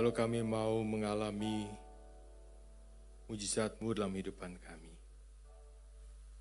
kalau 0.00 0.16
kami 0.16 0.40
mau 0.40 0.80
mengalami 0.80 1.68
mujizatmu 3.28 3.92
dalam 3.92 4.08
hidupan 4.16 4.56
kami. 4.56 4.96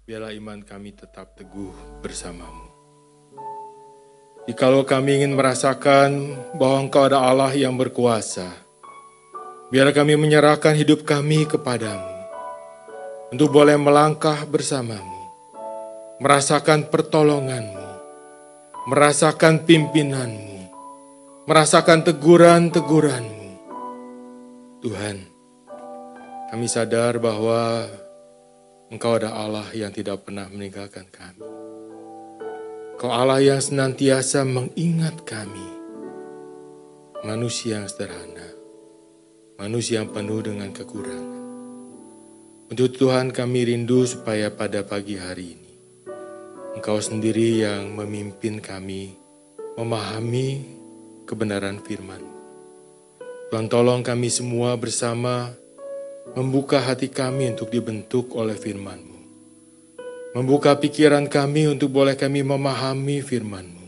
Biarlah 0.08 0.32
iman 0.32 0.64
kami 0.64 0.96
tetap 0.96 1.36
teguh 1.36 2.00
bersamamu. 2.00 2.72
Jikalau 4.48 4.88
kami 4.88 5.20
ingin 5.20 5.36
merasakan 5.36 6.40
bahwa 6.56 6.88
Engkau 6.88 7.04
ada 7.04 7.20
Allah 7.20 7.52
yang 7.52 7.76
berkuasa, 7.76 8.48
biarlah 9.76 9.92
kami 9.92 10.16
menyerahkan 10.16 10.80
hidup 10.80 11.04
kami 11.04 11.44
kepadamu 11.44 12.16
untuk 13.36 13.52
boleh 13.52 13.76
melangkah 13.76 14.40
bersamamu, 14.48 15.36
merasakan 16.24 16.88
pertolonganmu, 16.88 17.92
merasakan 18.88 19.68
pimpinanmu, 19.68 20.72
merasakan 21.44 22.08
teguran-teguranmu. 22.08 23.39
Tuhan, 24.80 25.28
kami 26.48 26.72
sadar 26.72 27.20
bahwa 27.20 27.84
Engkau 28.88 29.20
ada 29.20 29.36
Allah 29.36 29.68
yang 29.76 29.92
tidak 29.92 30.24
pernah 30.24 30.48
meninggalkan 30.48 31.04
kami. 31.12 31.44
Engkau 32.96 33.12
Allah 33.12 33.44
yang 33.44 33.60
senantiasa 33.60 34.48
mengingat 34.48 35.28
kami. 35.28 35.68
Manusia 37.28 37.84
yang 37.84 37.92
sederhana, 37.92 38.56
manusia 39.60 40.00
yang 40.00 40.16
penuh 40.16 40.40
dengan 40.48 40.72
kekurangan. 40.72 41.44
Untuk 42.72 42.96
Tuhan 42.96 43.36
kami 43.36 43.76
rindu 43.76 44.08
supaya 44.08 44.48
pada 44.48 44.88
pagi 44.88 45.20
hari 45.20 45.60
ini, 45.60 45.74
Engkau 46.80 47.04
sendiri 47.04 47.68
yang 47.68 48.00
memimpin 48.00 48.64
kami 48.64 49.12
memahami 49.76 50.64
kebenaran 51.28 51.84
firman. 51.84 52.29
Tuhan 53.50 53.66
tolong 53.66 54.06
kami 54.06 54.30
semua 54.30 54.78
bersama 54.78 55.50
membuka 56.38 56.78
hati 56.78 57.10
kami 57.10 57.50
untuk 57.50 57.74
dibentuk 57.74 58.38
oleh 58.38 58.54
firman-Mu. 58.54 59.20
Membuka 60.38 60.78
pikiran 60.78 61.26
kami 61.26 61.66
untuk 61.66 61.90
boleh 61.90 62.14
kami 62.14 62.46
memahami 62.46 63.26
firman-Mu. 63.26 63.88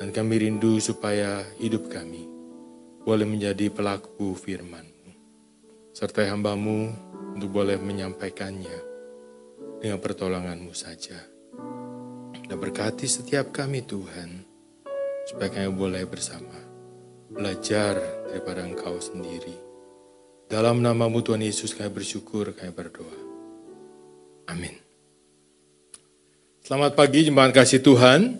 Dan 0.00 0.16
kami 0.16 0.48
rindu 0.48 0.80
supaya 0.80 1.44
hidup 1.60 1.92
kami 1.92 2.24
boleh 3.04 3.28
menjadi 3.28 3.68
pelaku 3.68 4.32
firman-Mu. 4.32 5.12
Serta 5.92 6.24
hamba-Mu 6.24 6.88
untuk 7.36 7.52
boleh 7.52 7.76
menyampaikannya 7.76 8.78
dengan 9.84 10.00
pertolongan-Mu 10.00 10.72
saja. 10.72 11.20
Dan 12.48 12.56
berkati 12.56 13.04
setiap 13.04 13.52
kami 13.52 13.84
Tuhan, 13.84 14.40
supaya 15.28 15.52
kami 15.52 15.68
boleh 15.68 16.08
bersama 16.08 16.63
belajar 17.34 17.98
daripada 18.30 18.62
Engkau 18.62 18.96
sendiri 19.02 19.64
dalam 20.54 20.78
namamu 20.78 21.18
Tuhan 21.24 21.42
Yesus 21.42 21.74
kami 21.74 21.90
bersyukur, 21.90 22.52
kami 22.54 22.70
berdoa. 22.70 23.18
Amin. 24.46 24.76
Selamat 26.62 26.94
pagi 26.94 27.26
jemaat 27.26 27.50
kasih 27.50 27.82
Tuhan. 27.82 28.38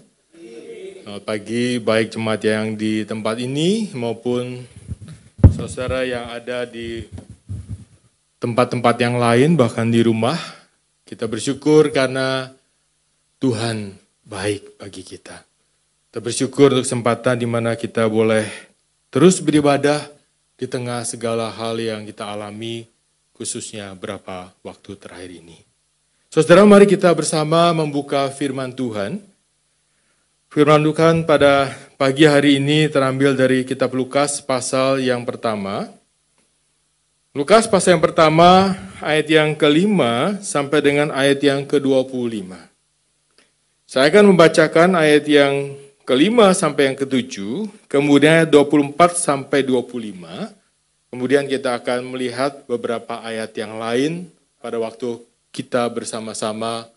Selamat 1.02 1.24
pagi 1.26 1.82
baik 1.82 2.14
jemaat 2.14 2.40
yang 2.46 2.78
di 2.78 3.02
tempat 3.02 3.42
ini 3.42 3.90
maupun 3.98 4.62
saudara 5.58 6.06
yang 6.06 6.30
ada 6.30 6.64
di 6.64 7.04
tempat-tempat 8.38 8.96
yang 9.00 9.18
lain 9.18 9.56
bahkan 9.58 9.90
di 9.90 10.04
rumah. 10.04 10.36
Kita 11.04 11.28
bersyukur 11.28 11.90
karena 11.90 12.52
Tuhan 13.42 13.96
baik 14.24 14.80
bagi 14.80 15.02
kita. 15.04 15.44
Kita 16.08 16.22
bersyukur 16.22 16.72
untuk 16.72 16.86
kesempatan 16.86 17.42
di 17.42 17.48
mana 17.50 17.76
kita 17.76 18.08
boleh 18.08 18.73
terus 19.14 19.38
beribadah 19.38 20.10
di 20.58 20.66
tengah 20.66 21.06
segala 21.06 21.46
hal 21.46 21.78
yang 21.78 22.02
kita 22.02 22.26
alami, 22.26 22.90
khususnya 23.30 23.94
berapa 23.94 24.50
waktu 24.66 24.98
terakhir 24.98 25.38
ini. 25.38 25.62
Saudara, 26.34 26.66
mari 26.66 26.82
kita 26.82 27.14
bersama 27.14 27.70
membuka 27.70 28.26
firman 28.34 28.74
Tuhan. 28.74 29.22
Firman 30.50 30.82
Tuhan 30.82 31.22
pada 31.30 31.70
pagi 31.94 32.26
hari 32.26 32.58
ini 32.58 32.90
terambil 32.90 33.38
dari 33.38 33.62
kitab 33.62 33.94
Lukas 33.94 34.42
pasal 34.42 34.98
yang 34.98 35.22
pertama. 35.22 35.94
Lukas 37.38 37.70
pasal 37.70 37.94
yang 37.94 38.02
pertama 38.02 38.74
ayat 38.98 39.30
yang 39.30 39.54
kelima 39.54 40.42
sampai 40.42 40.82
dengan 40.82 41.14
ayat 41.14 41.38
yang 41.38 41.62
ke-25. 41.70 42.50
Saya 43.86 44.10
akan 44.10 44.34
membacakan 44.34 44.98
ayat 44.98 45.22
yang 45.30 45.83
kelima 46.04 46.52
sampai 46.52 46.92
yang 46.92 46.96
ketujuh, 46.96 47.68
kemudian 47.88 48.44
24 48.46 49.16
sampai 49.16 49.64
25. 49.64 50.52
Kemudian 51.08 51.48
kita 51.48 51.78
akan 51.80 52.12
melihat 52.14 52.66
beberapa 52.68 53.22
ayat 53.24 53.50
yang 53.56 53.80
lain 53.80 54.28
pada 54.60 54.76
waktu 54.78 55.20
kita 55.54 55.86
bersama-sama 55.92 56.90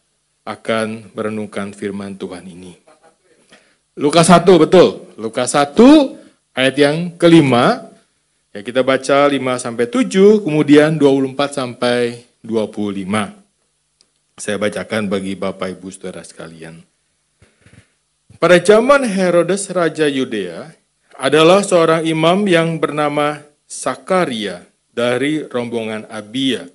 akan 0.47 1.11
merenungkan 1.13 1.71
firman 1.75 2.15
Tuhan 2.15 2.43
ini. 2.47 2.79
Lukas 3.97 4.29
1 4.29 4.45
betul. 4.57 5.05
Lukas 5.17 5.53
1 5.53 5.73
ayat 6.55 6.75
yang 6.77 7.13
kelima. 7.19 7.89
Ya 8.55 8.65
kita 8.65 8.81
baca 8.81 9.29
5 9.29 9.37
sampai 9.61 9.85
7, 9.85 10.41
kemudian 10.41 10.97
24 10.97 11.53
sampai 11.53 12.25
25. 12.41 13.37
Saya 14.37 14.57
bacakan 14.57 15.11
bagi 15.11 15.37
Bapak 15.37 15.77
Ibu 15.77 15.93
Saudara 15.93 16.25
sekalian. 16.25 16.86
Pada 18.37 18.61
zaman 18.61 19.01
Herodes 19.01 19.65
Raja 19.73 20.05
Yudea, 20.05 20.69
adalah 21.17 21.65
seorang 21.65 22.05
imam 22.05 22.45
yang 22.45 22.77
bernama 22.77 23.41
Sakaria 23.65 24.61
dari 24.93 25.41
rombongan 25.41 26.05
Abia. 26.05 26.69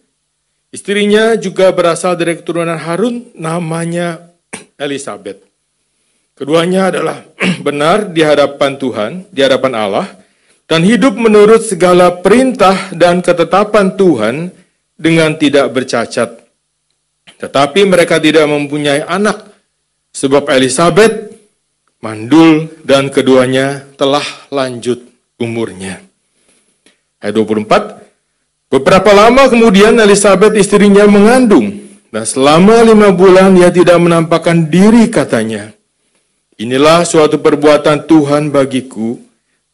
Istrinya 0.74 1.38
juga 1.38 1.70
berasal 1.70 2.18
dari 2.18 2.34
keturunan 2.34 2.74
Harun, 2.74 3.30
namanya 3.38 4.34
Elizabeth. 4.84 5.38
Keduanya 6.34 6.90
adalah 6.90 7.22
benar 7.66 8.10
di 8.10 8.26
hadapan 8.26 8.74
Tuhan, 8.74 9.10
di 9.30 9.40
hadapan 9.46 9.72
Allah, 9.78 10.06
dan 10.66 10.82
hidup 10.82 11.14
menurut 11.14 11.62
segala 11.62 12.10
perintah 12.10 12.90
dan 12.90 13.22
ketetapan 13.22 13.94
Tuhan 13.94 14.50
dengan 14.98 15.38
tidak 15.38 15.70
bercacat. 15.70 16.42
Tetapi 17.38 17.86
mereka 17.86 18.18
tidak 18.18 18.50
mempunyai 18.50 19.06
anak, 19.06 19.46
sebab 20.10 20.50
Elizabeth 20.50 21.32
mandul 22.02 22.66
dan 22.82 23.08
keduanya 23.08 23.86
telah 23.94 24.26
lanjut 24.50 25.06
umurnya. 25.38 26.02
Ayat 27.22 27.38
24, 27.38 28.02
beberapa 28.66 29.10
lama 29.14 29.46
kemudian 29.46 29.94
Elizabeth 30.02 30.58
istrinya 30.58 31.06
mengandung 31.06 31.78
dan 32.10 32.26
selama 32.26 32.82
lima 32.82 33.14
bulan 33.14 33.54
ia 33.54 33.70
tidak 33.70 34.02
menampakkan 34.02 34.66
diri 34.66 35.06
katanya. 35.06 35.70
Inilah 36.58 37.06
suatu 37.06 37.38
perbuatan 37.38 38.04
Tuhan 38.10 38.50
bagiku 38.50 39.16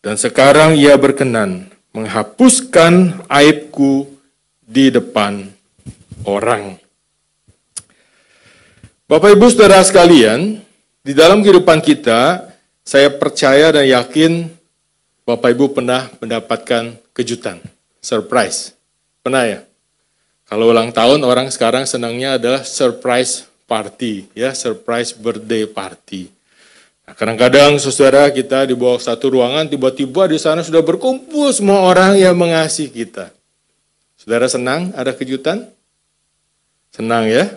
dan 0.04 0.20
sekarang 0.20 0.76
ia 0.76 0.94
berkenan 0.94 1.66
menghapuskan 1.96 3.24
aibku 3.26 4.06
di 4.62 4.92
depan 4.92 5.48
orang. 6.28 6.76
Bapak 9.08 9.32
Ibu 9.32 9.48
Saudara 9.48 9.80
sekalian, 9.80 10.60
di 11.08 11.16
dalam 11.16 11.40
kehidupan 11.40 11.80
kita, 11.80 12.52
saya 12.84 13.08
percaya 13.08 13.72
dan 13.72 13.88
yakin 13.88 14.44
Bapak 15.24 15.56
Ibu 15.56 15.72
pernah 15.72 16.04
mendapatkan 16.20 17.00
kejutan, 17.16 17.64
surprise. 18.04 18.76
Pernah 19.24 19.48
ya? 19.48 19.60
Kalau 20.44 20.68
ulang 20.68 20.92
tahun 20.92 21.24
orang 21.24 21.48
sekarang 21.48 21.88
senangnya 21.88 22.36
adalah 22.36 22.60
surprise 22.60 23.48
party, 23.64 24.28
ya 24.36 24.52
surprise 24.52 25.16
birthday 25.16 25.64
party. 25.64 26.28
Nah, 27.08 27.16
kadang-kadang 27.16 27.80
saudara 27.80 28.28
kita 28.28 28.68
di 28.68 28.76
bawah 28.76 29.00
satu 29.00 29.32
ruangan 29.32 29.64
tiba-tiba 29.64 30.28
di 30.28 30.36
sana 30.36 30.60
sudah 30.60 30.84
berkumpul 30.84 31.48
semua 31.56 31.88
orang 31.88 32.20
yang 32.20 32.36
mengasihi 32.36 32.92
kita. 32.92 33.32
Saudara 34.20 34.44
senang 34.44 34.92
ada 34.92 35.16
kejutan? 35.16 35.72
Senang 36.92 37.32
ya? 37.32 37.48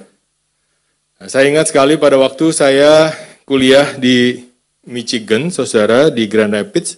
Nah, 1.19 1.27
saya 1.27 1.51
ingat 1.51 1.67
sekali 1.67 1.99
pada 1.99 2.15
waktu 2.15 2.47
saya 2.55 3.11
kuliah 3.45 3.97
di 3.97 4.47
Michigan, 4.87 5.53
saudara, 5.53 6.09
di 6.09 6.25
Grand 6.25 6.53
Rapids, 6.53 6.97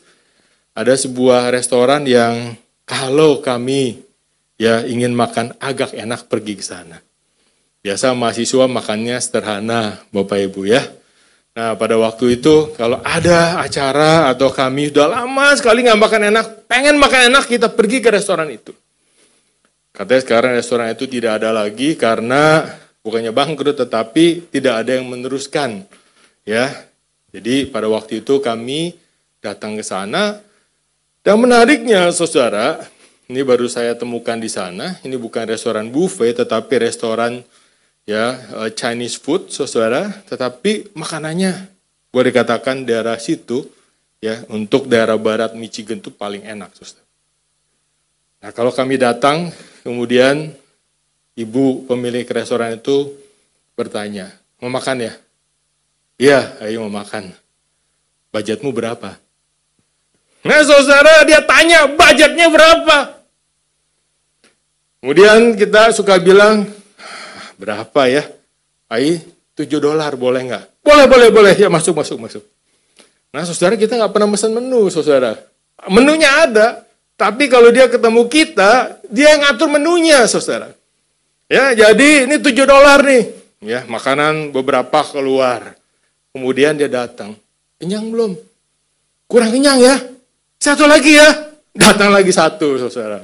ada 0.74 0.95
sebuah 0.95 1.51
restoran 1.51 2.07
yang 2.07 2.56
kalau 2.88 3.44
kami 3.44 4.01
ya 4.57 4.84
ingin 4.88 5.12
makan 5.12 5.54
agak 5.60 5.94
enak 5.94 6.31
pergi 6.31 6.54
ke 6.57 6.66
sana. 6.66 6.98
Biasa 7.84 8.16
mahasiswa 8.16 8.66
makannya 8.72 9.19
sederhana, 9.19 10.00
Bapak 10.16 10.40
Ibu 10.40 10.63
ya. 10.63 10.84
Nah 11.54 11.78
pada 11.78 12.00
waktu 12.00 12.42
itu 12.42 12.74
kalau 12.74 12.98
ada 13.06 13.62
acara 13.62 14.31
atau 14.31 14.50
kami 14.50 14.90
sudah 14.90 15.06
lama 15.06 15.54
sekali 15.54 15.86
nggak 15.86 16.01
makan 16.01 16.22
enak, 16.34 16.45
pengen 16.66 16.98
makan 16.98 17.30
enak 17.30 17.45
kita 17.45 17.69
pergi 17.69 18.00
ke 18.01 18.10
restoran 18.10 18.50
itu. 18.50 18.74
Katanya 19.94 20.22
sekarang 20.25 20.51
restoran 20.57 20.90
itu 20.90 21.06
tidak 21.06 21.44
ada 21.44 21.54
lagi 21.54 21.94
karena 21.94 22.66
bukannya 23.06 23.30
bangkrut 23.30 23.78
tetapi 23.78 24.50
tidak 24.50 24.81
ada 24.81 24.98
yang 24.98 25.06
meneruskan 25.06 25.86
Ya, 26.44 26.68
jadi 27.31 27.72
pada 27.72 27.88
waktu 27.88 28.19
itu 28.19 28.44
kami 28.44 29.00
datang 29.40 29.80
ke 29.80 29.84
sana 29.84 30.44
Dan 31.24 31.40
menariknya 31.40 32.12
saudara, 32.12 32.84
ini 33.31 33.48
baru 33.48 33.72
saya 33.72 33.95
temukan 33.95 34.36
di 34.36 34.51
sana, 34.51 35.00
ini 35.07 35.16
bukan 35.16 35.48
restoran 35.48 35.88
buffet 35.88 36.36
tetapi 36.36 36.84
restoran 36.84 37.40
ya 38.04 38.36
eh, 38.36 38.69
Chinese 38.75 39.16
food 39.16 39.48
saudara, 39.48 40.12
tetapi 40.28 40.92
makanannya 40.92 41.72
boleh 42.12 42.28
dikatakan 42.28 42.84
daerah 42.84 43.16
situ 43.16 43.63
ya 44.19 44.44
untuk 44.51 44.92
daerah 44.92 45.16
barat 45.16 45.56
Michigan 45.56 46.04
itu 46.04 46.12
paling 46.12 46.44
enak 46.44 46.75
saudara. 46.75 47.07
Nah 48.44 48.51
kalau 48.51 48.75
kami 48.75 49.00
datang 49.00 49.48
kemudian 49.88 50.51
ibu 51.40 51.88
pemilik 51.88 52.28
restoran 52.28 52.75
itu 52.75 53.16
bertanya, 53.80 54.28
mau 54.60 54.68
makan 54.68 55.07
ya? 55.07 55.13
Iya, 56.24 56.56
ayo 56.64 56.88
mau 56.88 57.04
makan. 57.04 57.36
Budgetmu 58.31 58.72
berapa? 58.72 59.20
Nah 60.48 60.60
saudara 60.64 61.28
dia 61.28 61.44
tanya 61.44 61.84
budgetnya 61.92 62.48
berapa? 62.48 63.20
Kemudian 65.04 65.60
kita 65.60 65.92
suka 65.92 66.16
bilang, 66.24 66.64
berapa 67.60 68.08
ya? 68.08 68.24
Ai, 68.88 69.20
7 69.52 69.68
dolar 69.84 70.16
boleh 70.16 70.48
nggak? 70.48 70.64
Boleh, 70.80 71.06
boleh, 71.12 71.28
boleh. 71.28 71.54
Ya 71.60 71.68
masuk, 71.68 71.92
masuk, 71.92 72.16
masuk. 72.16 72.44
Nah 73.36 73.44
saudara 73.44 73.76
kita 73.76 74.00
nggak 74.00 74.16
pernah 74.16 74.31
pesan 74.31 74.56
menu 74.56 74.88
saudara. 74.88 75.36
Menunya 75.92 76.48
ada, 76.48 76.88
tapi 77.19 77.52
kalau 77.52 77.68
dia 77.68 77.92
ketemu 77.92 78.31
kita, 78.31 78.96
dia 79.12 79.36
yang 79.36 79.44
ngatur 79.44 79.68
menunya 79.68 80.24
saudara. 80.31 80.72
Ya, 81.52 81.76
jadi 81.76 82.31
ini 82.31 82.40
7 82.40 82.64
dolar 82.64 83.04
nih. 83.04 83.28
Ya, 83.60 83.84
makanan 83.92 84.56
beberapa 84.56 85.04
keluar. 85.04 85.82
Kemudian 86.33 86.74
dia 86.74 86.89
datang. 86.89 87.38
Kenyang 87.77 88.09
belum? 88.09 88.33
Kurang 89.30 89.53
kenyang 89.53 89.77
ya? 89.77 90.01
Satu 90.57 90.89
lagi 90.89 91.13
ya, 91.13 91.30
datang 91.77 92.09
lagi 92.09 92.33
satu, 92.33 92.81
saudara. 92.81 93.21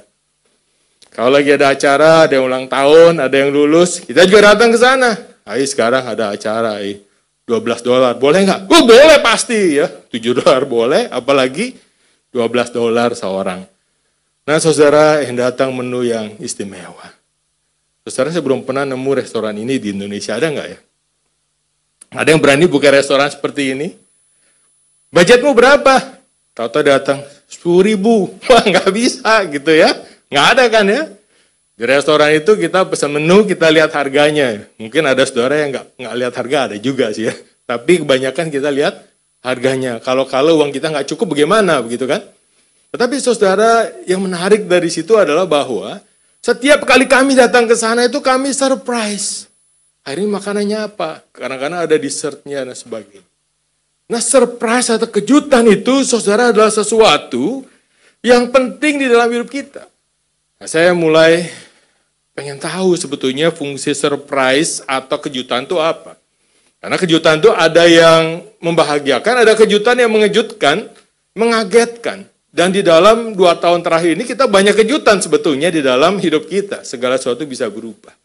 Kalau 1.10 1.34
lagi 1.34 1.50
ada 1.50 1.74
acara, 1.74 2.30
ada 2.30 2.38
yang 2.38 2.46
ulang 2.46 2.70
tahun, 2.70 3.18
ada 3.18 3.34
yang 3.34 3.50
lulus, 3.50 3.98
kita 3.98 4.30
juga 4.30 4.54
datang 4.54 4.70
ke 4.70 4.78
sana. 4.78 5.18
Ayo 5.42 5.66
sekarang 5.66 6.06
ada 6.06 6.30
acara, 6.30 6.78
ayo. 6.86 7.02
12 7.50 7.82
dolar, 7.82 8.14
boleh 8.14 8.46
nggak? 8.46 8.70
Oh 8.70 8.86
boleh 8.86 9.18
pasti 9.26 9.82
ya, 9.82 9.90
7 9.90 10.38
dolar 10.38 10.70
boleh, 10.70 11.10
apalagi 11.10 11.74
12 12.30 12.70
dolar 12.70 13.18
seorang. 13.18 13.66
Nah 14.46 14.58
saudara 14.62 15.26
yang 15.26 15.34
datang 15.34 15.74
menu 15.74 16.06
yang 16.06 16.38
istimewa. 16.38 17.10
Saudara 18.06 18.30
saya 18.38 18.46
belum 18.46 18.62
pernah 18.62 18.86
nemu 18.86 19.12
restoran 19.18 19.58
ini 19.58 19.82
di 19.82 19.98
Indonesia, 19.98 20.38
ada 20.38 20.46
nggak 20.46 20.68
ya? 20.70 20.80
Ada 22.10 22.34
yang 22.34 22.42
berani 22.42 22.66
buka 22.66 22.90
restoran 22.90 23.30
seperti 23.30 23.78
ini? 23.78 23.94
Budgetmu 25.14 25.54
berapa? 25.54 26.18
Tahu-tahu 26.58 26.84
datang, 26.86 27.22
10 27.50 27.90
ribu. 27.90 28.34
Wah 28.50 28.66
nggak 28.66 28.90
bisa 28.94 29.46
gitu 29.50 29.70
ya. 29.74 29.94
Nggak 30.30 30.46
ada 30.58 30.64
kan 30.70 30.86
ya. 30.86 31.02
Di 31.80 31.84
restoran 31.88 32.30
itu 32.36 32.60
kita 32.60 32.86
pesan 32.86 33.18
menu, 33.18 33.48
kita 33.48 33.72
lihat 33.72 33.96
harganya. 33.96 34.68
Mungkin 34.76 35.06
ada 35.06 35.24
saudara 35.26 35.58
yang 35.64 35.70
nggak, 35.74 35.86
nggak 35.96 36.16
lihat 36.20 36.34
harga, 36.36 36.58
ada 36.70 36.76
juga 36.78 37.10
sih 37.16 37.30
ya. 37.30 37.34
Tapi 37.66 38.04
kebanyakan 38.06 38.52
kita 38.54 38.70
lihat 38.70 39.06
harganya. 39.42 39.98
Kalau-kalau 40.04 40.60
uang 40.62 40.70
kita 40.70 40.94
nggak 40.94 41.08
cukup 41.10 41.34
bagaimana 41.34 41.82
begitu 41.82 42.06
kan? 42.06 42.22
Tetapi 42.90 43.16
saudara 43.22 43.90
yang 44.06 44.22
menarik 44.26 44.66
dari 44.66 44.90
situ 44.90 45.14
adalah 45.14 45.46
bahwa 45.46 46.02
setiap 46.42 46.86
kali 46.86 47.06
kami 47.10 47.38
datang 47.38 47.66
ke 47.66 47.74
sana 47.78 48.06
itu 48.06 48.18
kami 48.22 48.54
surprise. 48.54 49.49
Hari 50.10 50.26
ini 50.26 50.34
makanannya 50.34 50.90
apa? 50.90 51.22
Kadang-kadang 51.30 51.86
ada 51.86 51.94
dessertnya 51.94 52.66
dan 52.66 52.74
sebagainya. 52.74 53.22
Nah 54.10 54.18
surprise 54.18 54.90
atau 54.90 55.06
kejutan 55.06 55.62
itu 55.70 56.02
saudara 56.02 56.50
adalah 56.50 56.74
sesuatu 56.74 57.62
yang 58.26 58.50
penting 58.50 58.98
di 58.98 59.06
dalam 59.06 59.30
hidup 59.30 59.54
kita. 59.54 59.86
Nah, 60.58 60.66
saya 60.66 60.98
mulai 60.98 61.46
pengen 62.34 62.58
tahu 62.58 62.98
sebetulnya 62.98 63.54
fungsi 63.54 63.94
surprise 63.94 64.82
atau 64.90 65.22
kejutan 65.22 65.70
itu 65.70 65.78
apa. 65.78 66.18
Karena 66.82 66.98
kejutan 66.98 67.38
itu 67.38 67.54
ada 67.54 67.86
yang 67.86 68.42
membahagiakan, 68.66 69.46
ada 69.46 69.54
kejutan 69.54 69.94
yang 69.94 70.10
mengejutkan, 70.10 70.90
mengagetkan. 71.38 72.26
Dan 72.50 72.74
di 72.74 72.82
dalam 72.82 73.38
dua 73.38 73.62
tahun 73.62 73.86
terakhir 73.86 74.18
ini 74.18 74.26
kita 74.26 74.50
banyak 74.50 74.74
kejutan 74.74 75.22
sebetulnya 75.22 75.70
di 75.70 75.86
dalam 75.86 76.18
hidup 76.18 76.50
kita. 76.50 76.82
Segala 76.82 77.22
sesuatu 77.22 77.46
bisa 77.46 77.70
berubah. 77.70 78.18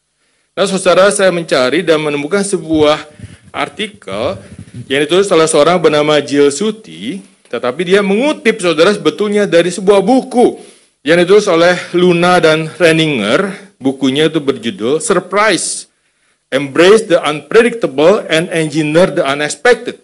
Nah 0.55 0.71
saudara 0.71 1.11
saya 1.11 1.35
mencari 1.35 1.83
dan 1.83 1.99
menemukan 1.99 2.47
sebuah 2.47 3.03
artikel 3.51 4.39
yang 4.87 5.03
ditulis 5.03 5.27
oleh 5.35 5.51
seorang 5.51 5.83
bernama 5.83 6.23
Jill 6.23 6.47
Suti, 6.55 7.19
tetapi 7.51 7.83
dia 7.83 8.07
mengutip 8.07 8.63
saudara 8.63 8.95
sebetulnya 8.95 9.51
dari 9.51 9.75
sebuah 9.75 9.99
buku 9.99 10.63
yang 11.03 11.19
ditulis 11.19 11.51
oleh 11.51 11.75
Luna 11.99 12.39
dan 12.39 12.71
Renninger. 12.71 13.51
Bukunya 13.83 14.31
itu 14.31 14.39
berjudul 14.39 15.03
Surprise, 15.03 15.91
Embrace 16.55 17.11
the 17.11 17.19
Unpredictable 17.19 18.23
and 18.31 18.47
Engineer 18.55 19.11
the 19.11 19.27
Unexpected. 19.27 19.99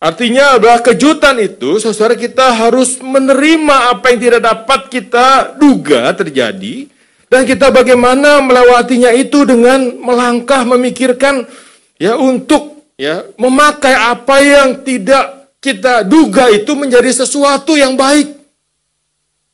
Artinya 0.00 0.56
adalah 0.56 0.80
kejutan 0.80 1.36
itu, 1.44 1.76
saudara 1.76 2.16
kita 2.16 2.56
harus 2.56 2.96
menerima 3.04 3.92
apa 3.92 4.16
yang 4.16 4.32
tidak 4.32 4.48
dapat 4.48 4.80
kita 4.88 5.60
duga 5.60 6.08
terjadi, 6.16 6.88
dan 7.30 7.46
kita 7.46 7.70
bagaimana 7.70 8.42
melewatinya 8.42 9.14
itu 9.14 9.46
dengan 9.46 9.94
melangkah 10.02 10.66
memikirkan 10.66 11.46
ya 11.94 12.18
untuk 12.18 12.90
ya 12.98 13.22
memakai 13.38 13.94
apa 13.94 14.36
yang 14.42 14.82
tidak 14.82 15.54
kita 15.62 16.02
duga 16.02 16.50
itu 16.50 16.74
menjadi 16.74 17.22
sesuatu 17.22 17.78
yang 17.78 17.94
baik. 17.94 18.34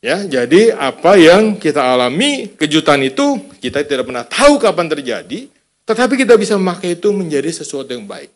Ya, 0.01 0.23
jadi 0.23 0.73
apa 0.73 1.19
yang 1.19 1.59
kita 1.61 1.83
alami 1.83 2.49
kejutan 2.57 3.03
itu 3.05 3.43
kita 3.61 3.85
tidak 3.85 4.07
pernah 4.09 4.25
tahu 4.25 4.57
kapan 4.57 4.87
terjadi, 4.87 5.51
tetapi 5.85 6.15
kita 6.17 6.39
bisa 6.39 6.55
memakai 6.57 6.97
itu 6.97 7.13
menjadi 7.13 7.51
sesuatu 7.53 7.93
yang 7.93 8.07
baik. 8.07 8.31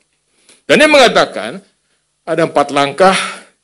Dan 0.67 0.83
dia 0.83 0.91
mengatakan 0.91 1.65
ada 2.27 2.43
empat 2.45 2.75
langkah 2.75 3.15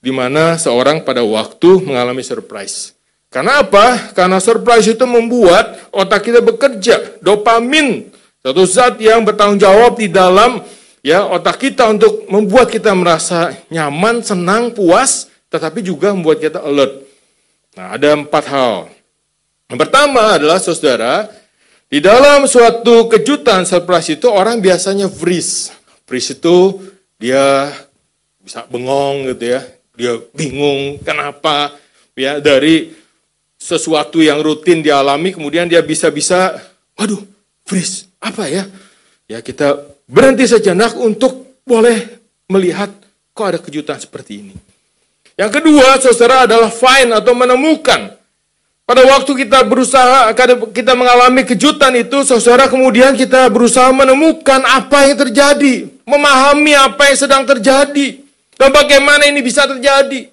di 0.01 0.15
mana 0.15 0.57
seorang 0.57 1.03
pada 1.05 1.21
waktu 1.27 1.83
mengalami 1.83 2.23
surprise. 2.23 2.96
Karena 3.31 3.61
apa? 3.61 4.15
Karena 4.15 4.39
surprise 4.39 4.87
itu 4.87 5.05
membuat 5.05 5.91
otak 5.93 6.31
kita 6.31 6.41
bekerja. 6.41 7.19
Dopamin, 7.21 8.09
satu 8.41 8.63
zat 8.65 9.03
yang 9.03 9.27
bertanggung 9.27 9.59
jawab 9.59 9.99
di 9.99 10.07
dalam 10.07 10.63
ya 11.03 11.27
otak 11.27 11.59
kita 11.63 11.91
untuk 11.91 12.27
membuat 12.31 12.71
kita 12.71 12.95
merasa 12.95 13.55
nyaman, 13.71 14.23
senang, 14.23 14.71
puas, 14.71 15.31
tetapi 15.51 15.83
juga 15.83 16.15
membuat 16.15 16.43
kita 16.43 16.63
alert. 16.63 17.03
Nah, 17.77 17.95
ada 17.95 18.17
empat 18.17 18.45
hal. 18.49 18.89
Yang 19.67 19.79
pertama 19.83 20.39
adalah 20.39 20.59
saudara, 20.63 21.27
di 21.87 21.99
dalam 21.99 22.47
suatu 22.47 23.11
kejutan 23.11 23.67
surprise 23.67 24.15
itu 24.15 24.27
orang 24.31 24.63
biasanya 24.63 25.11
freeze. 25.11 25.75
Freeze 26.07 26.39
itu 26.39 26.83
dia 27.19 27.71
bisa 28.43 28.63
bengong 28.71 29.35
gitu 29.35 29.59
ya, 29.59 29.61
dia 29.99 30.19
bingung 30.35 31.03
kenapa 31.03 31.75
ya 32.15 32.39
dari 32.39 32.95
sesuatu 33.57 34.21
yang 34.21 34.41
rutin 34.45 34.85
dialami 34.85 35.33
kemudian 35.33 35.67
dia 35.67 35.81
bisa-bisa 35.81 36.61
waduh 36.95 37.21
freeze 37.65 38.07
apa 38.21 38.47
ya 38.47 38.65
ya 39.27 39.41
kita 39.43 39.81
berhenti 40.07 40.47
sejenak 40.47 40.95
untuk 40.97 41.59
boleh 41.67 42.17
melihat 42.47 42.89
kok 43.35 43.47
ada 43.47 43.59
kejutan 43.61 43.99
seperti 43.99 44.41
ini. 44.41 44.55
Yang 45.37 45.61
kedua, 45.61 46.01
saudara 46.01 46.49
adalah 46.49 46.73
find 46.73 47.13
atau 47.13 47.37
menemukan. 47.37 48.17
Pada 48.87 49.03
waktu 49.03 49.45
kita 49.45 49.67
berusaha, 49.67 50.31
kita 50.71 50.95
mengalami 50.95 51.43
kejutan 51.43 51.93
itu, 51.99 52.23
saudara 52.25 52.71
kemudian 52.71 53.19
kita 53.19 53.51
berusaha 53.53 53.91
menemukan 53.93 54.63
apa 54.65 55.11
yang 55.11 55.19
terjadi. 55.27 55.75
Memahami 56.07 56.73
apa 56.73 57.13
yang 57.13 57.19
sedang 57.19 57.43
terjadi. 57.45 58.23
Dan 58.57 58.73
bagaimana 58.73 59.29
ini 59.29 59.43
bisa 59.45 59.69
terjadi. 59.69 60.31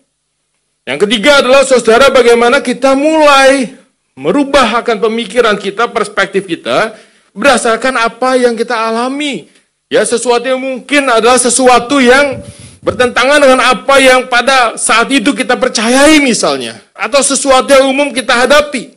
Yang 0.84 1.08
ketiga 1.08 1.40
adalah 1.40 1.64
saudara 1.64 2.12
bagaimana 2.12 2.60
kita 2.60 2.92
mulai 2.92 3.72
merubah 4.20 4.84
akan 4.84 5.00
pemikiran 5.00 5.56
kita, 5.56 5.88
perspektif 5.88 6.44
kita, 6.44 6.92
berdasarkan 7.32 8.04
apa 8.04 8.36
yang 8.36 8.52
kita 8.52 8.76
alami. 8.76 9.48
Ya, 9.88 10.04
sesuatu 10.04 10.44
yang 10.44 10.60
mungkin 10.60 11.08
adalah 11.08 11.40
sesuatu 11.40 12.04
yang 12.04 12.44
bertentangan 12.84 13.40
dengan 13.40 13.64
apa 13.64 13.96
yang 14.04 14.28
pada 14.28 14.76
saat 14.76 15.08
itu 15.08 15.32
kita 15.32 15.56
percayai 15.56 16.20
misalnya. 16.20 16.84
Atau 16.92 17.24
sesuatu 17.24 17.72
yang 17.72 17.88
umum 17.88 18.12
kita 18.12 18.36
hadapi. 18.44 18.92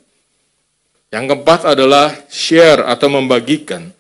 Yang 1.15 1.25
keempat 1.33 1.71
adalah 1.71 2.11
share 2.27 2.83
atau 2.83 3.07
membagikan. 3.07 3.95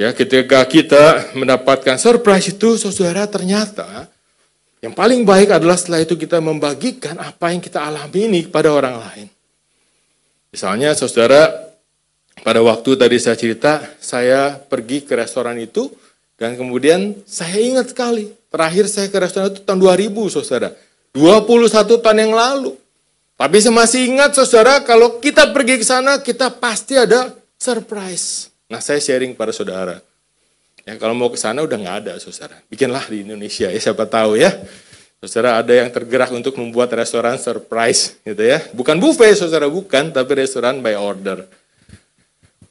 Ya, 0.00 0.16
ketika 0.16 0.64
kita 0.64 1.36
mendapatkan 1.36 2.00
surprise 2.00 2.56
itu, 2.56 2.80
saudara 2.80 3.28
ternyata 3.28 4.08
yang 4.78 4.94
paling 4.94 5.26
baik 5.26 5.50
adalah 5.50 5.74
setelah 5.74 6.02
itu 6.06 6.14
kita 6.14 6.38
membagikan 6.38 7.18
apa 7.18 7.50
yang 7.50 7.58
kita 7.58 7.82
alami 7.82 8.30
ini 8.30 8.40
kepada 8.46 8.70
orang 8.70 9.02
lain. 9.02 9.26
Misalnya 10.54 10.94
saudara, 10.94 11.50
pada 12.40 12.62
waktu 12.62 12.94
tadi 12.94 13.18
saya 13.18 13.34
cerita, 13.34 13.82
saya 13.98 14.54
pergi 14.54 15.02
ke 15.02 15.18
restoran 15.18 15.58
itu, 15.58 15.90
dan 16.38 16.54
kemudian 16.54 17.18
saya 17.26 17.58
ingat 17.58 17.90
sekali, 17.90 18.30
terakhir 18.48 18.86
saya 18.86 19.10
ke 19.10 19.18
restoran 19.18 19.50
itu 19.50 19.66
tahun 19.66 19.82
2000, 19.82 20.30
saudara. 20.30 20.70
21 21.10 21.98
tahun 21.98 22.18
yang 22.22 22.34
lalu. 22.38 22.72
Tapi 23.38 23.56
saya 23.58 23.74
masih 23.74 24.00
ingat 24.06 24.34
saudara, 24.38 24.82
kalau 24.86 25.18
kita 25.18 25.50
pergi 25.50 25.82
ke 25.82 25.86
sana, 25.86 26.22
kita 26.22 26.54
pasti 26.54 26.94
ada 26.94 27.34
surprise. 27.58 28.50
Nah 28.70 28.78
saya 28.78 29.02
sharing 29.02 29.34
pada 29.34 29.50
saudara. 29.50 29.98
Ya, 30.88 30.96
kalau 30.96 31.12
mau 31.12 31.28
ke 31.28 31.36
sana 31.36 31.60
udah 31.60 31.76
nggak 31.76 31.96
ada 32.00 32.12
saudara. 32.16 32.64
Bikinlah 32.72 33.04
di 33.12 33.20
Indonesia 33.20 33.68
ya, 33.68 33.76
siapa 33.76 34.08
tahu 34.08 34.40
ya. 34.40 34.56
Saudara 35.20 35.60
ada 35.60 35.76
yang 35.76 35.92
tergerak 35.92 36.32
untuk 36.32 36.56
membuat 36.56 36.88
restoran 36.96 37.36
surprise 37.36 38.16
gitu 38.24 38.40
ya. 38.40 38.64
Bukan 38.72 38.96
buffet 38.96 39.36
saudara, 39.36 39.68
bukan, 39.68 40.08
tapi 40.08 40.40
restoran 40.40 40.80
by 40.80 40.96
order. 40.96 41.44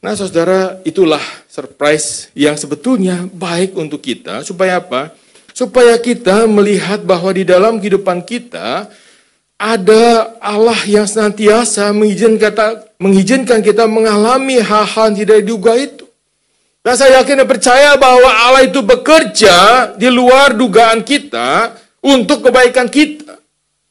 Nah 0.01 0.17
saudara, 0.17 0.81
itulah 0.81 1.21
surprise 1.45 2.33
yang 2.33 2.57
sebetulnya 2.57 3.29
baik 3.29 3.77
untuk 3.77 4.01
kita. 4.01 4.41
Supaya 4.41 4.81
apa? 4.81 5.13
Supaya 5.53 5.93
kita 6.01 6.50
melihat 6.50 7.05
bahwa 7.05 7.29
di 7.29 7.45
dalam 7.45 7.77
kehidupan 7.77 8.25
kita, 8.25 8.89
ada 9.62 10.33
Allah 10.41 10.81
yang 10.89 11.05
senantiasa 11.05 11.93
mengizinkan 11.93 12.41
kita, 12.41 12.67
mengizinkan 12.97 13.59
kita 13.62 13.86
mengalami 13.86 14.57
hal-hal 14.57 15.13
yang 15.13 15.17
tidak 15.21 15.38
diduga 15.45 15.77
itu. 15.77 16.06
Dan 16.88 16.96
saya 16.96 17.20
yakin 17.20 17.44
dan 17.44 17.51
percaya 17.51 18.00
bahwa 18.00 18.32
Allah 18.32 18.63
itu 18.63 18.79
bekerja 18.79 19.91
di 20.00 20.08
luar 20.08 20.56
dugaan 20.56 21.03
kita 21.03 21.75
untuk 22.00 22.48
kebaikan 22.48 22.88
kita. 22.88 23.44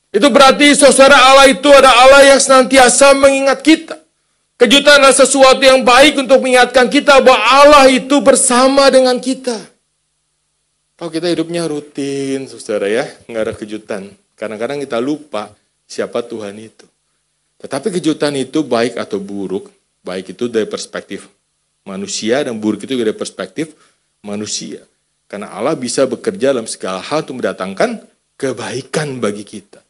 Itu 0.09 0.33
berarti 0.33 0.73
saudara 0.73 1.13
Allah 1.13 1.45
itu 1.45 1.69
ada 1.77 1.93
Allah 1.93 2.25
yang 2.25 2.41
senantiasa 2.41 3.13
mengingat 3.13 3.61
kita. 3.61 4.01
Kejutan 4.57 5.05
adalah 5.05 5.13
sesuatu 5.13 5.61
yang 5.61 5.85
baik 5.85 6.25
untuk 6.25 6.41
mengingatkan 6.41 6.89
kita 6.89 7.21
bahwa 7.21 7.37
Allah 7.37 7.85
itu 7.93 8.17
bersama 8.25 8.89
dengan 8.89 9.21
kita. 9.21 9.61
Kalau 10.97 11.13
kita 11.13 11.29
hidupnya 11.29 11.69
rutin, 11.69 12.49
saudara 12.49 12.89
ya, 12.89 13.05
nggak 13.29 13.43
ada 13.45 13.53
kejutan. 13.53 14.09
Kadang-kadang 14.41 14.81
kita 14.81 14.97
lupa 15.05 15.53
siapa 15.85 16.25
Tuhan 16.25 16.57
itu. 16.57 16.89
Tetapi 17.61 17.93
kejutan 18.01 18.33
itu 18.41 18.65
baik 18.65 18.97
atau 18.97 19.21
buruk, 19.21 19.69
baik 20.01 20.33
itu 20.33 20.49
dari 20.49 20.65
perspektif 20.65 21.36
manusia 21.87 22.43
dan 22.43 22.59
buruk 22.59 22.85
itu 22.85 22.99
dari 22.99 23.15
perspektif 23.15 23.73
manusia. 24.21 24.83
Karena 25.31 25.55
Allah 25.55 25.79
bisa 25.79 26.05
bekerja 26.05 26.51
dalam 26.51 26.67
segala 26.67 26.99
hal 27.01 27.23
untuk 27.23 27.43
mendatangkan 27.43 28.03
kebaikan 28.37 29.23
bagi 29.23 29.47
kita. 29.47 29.81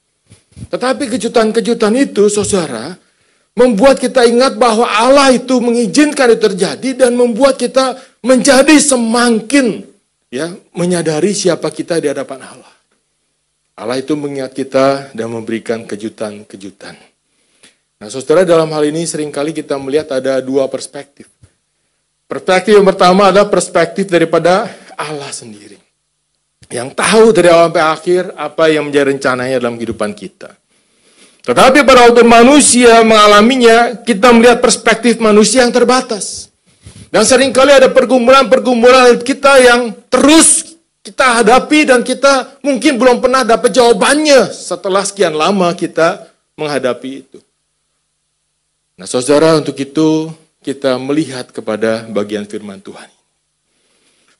Tetapi 0.73 1.13
kejutan-kejutan 1.13 1.93
itu, 1.97 2.29
saudara, 2.33 2.97
membuat 3.57 4.01
kita 4.01 4.25
ingat 4.25 4.57
bahwa 4.57 4.85
Allah 4.85 5.33
itu 5.33 5.61
mengizinkan 5.61 6.33
itu 6.33 6.53
terjadi 6.53 7.05
dan 7.05 7.17
membuat 7.17 7.61
kita 7.61 7.97
menjadi 8.25 8.77
semakin 8.77 9.85
ya 10.33 10.53
menyadari 10.73 11.33
siapa 11.33 11.73
kita 11.73 12.01
di 12.01 12.09
hadapan 12.09 12.45
Allah. 12.45 12.75
Allah 13.77 14.01
itu 14.01 14.17
mengingat 14.17 14.57
kita 14.57 15.13
dan 15.13 15.29
memberikan 15.29 15.85
kejutan-kejutan. 15.85 16.97
Nah, 17.97 18.09
saudara, 18.09 18.45
dalam 18.45 18.69
hal 18.73 18.89
ini 18.89 19.05
sering 19.05 19.29
kali 19.29 19.53
kita 19.53 19.77
melihat 19.77 20.17
ada 20.17 20.41
dua 20.41 20.65
perspektif. 20.69 21.29
Perspektif 22.27 22.75
yang 22.75 22.87
pertama 22.87 23.31
adalah 23.31 23.47
perspektif 23.47 24.11
daripada 24.11 24.67
Allah 24.99 25.31
sendiri. 25.31 25.79
Yang 26.67 26.99
tahu 26.99 27.31
dari 27.31 27.47
awal 27.47 27.71
sampai 27.71 27.85
akhir 27.87 28.23
apa 28.35 28.65
yang 28.67 28.91
menjadi 28.91 29.15
rencananya 29.15 29.57
dalam 29.63 29.79
kehidupan 29.79 30.11
kita. 30.19 30.51
Tetapi 31.47 31.87
pada 31.87 32.11
waktu 32.11 32.27
manusia 32.27 33.07
mengalaminya, 33.07 34.03
kita 34.03 34.35
melihat 34.35 34.59
perspektif 34.59 35.23
manusia 35.23 35.63
yang 35.63 35.71
terbatas. 35.71 36.51
Dan 37.15 37.23
sering 37.23 37.55
kali 37.55 37.71
ada 37.71 37.87
pergumulan-pergumulan 37.87 39.23
kita 39.23 39.63
yang 39.63 39.95
terus 40.11 40.75
kita 41.07 41.39
hadapi 41.39 41.87
dan 41.87 42.03
kita 42.03 42.59
mungkin 42.67 42.99
belum 42.99 43.23
pernah 43.23 43.47
dapat 43.47 43.71
jawabannya 43.71 44.51
setelah 44.51 45.07
sekian 45.07 45.39
lama 45.39 45.71
kita 45.79 46.27
menghadapi 46.59 47.11
itu. 47.23 47.39
Nah, 48.99 49.07
saudara, 49.07 49.55
untuk 49.55 49.79
itu 49.79 50.35
kita 50.67 50.99
melihat 50.99 51.55
kepada 51.55 52.11
bagian 52.11 52.43
firman 52.43 52.83
Tuhan. 52.83 53.07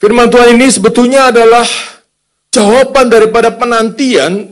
Firman 0.03 0.27
Tuhan 0.27 0.59
ini 0.59 0.67
sebetulnya 0.67 1.31
adalah 1.31 1.65
jawaban 2.51 3.07
daripada 3.07 3.55
penantian 3.55 4.51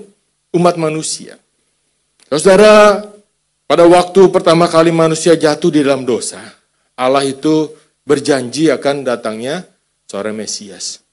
umat 0.54 0.78
manusia. 0.78 1.34
Saudara, 2.30 3.02
pada 3.66 3.84
waktu 3.90 4.30
pertama 4.30 4.70
kali 4.70 4.94
manusia 4.94 5.34
jatuh 5.34 5.74
di 5.74 5.82
dalam 5.82 6.06
dosa, 6.06 6.38
Allah 6.94 7.26
itu 7.26 7.74
berjanji 8.06 8.70
akan 8.70 9.02
datangnya 9.02 9.66
seorang 10.06 10.38
Mesias 10.38 11.04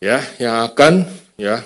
ya 0.00 0.18
yang 0.40 0.64
akan 0.64 1.04
ya 1.36 1.60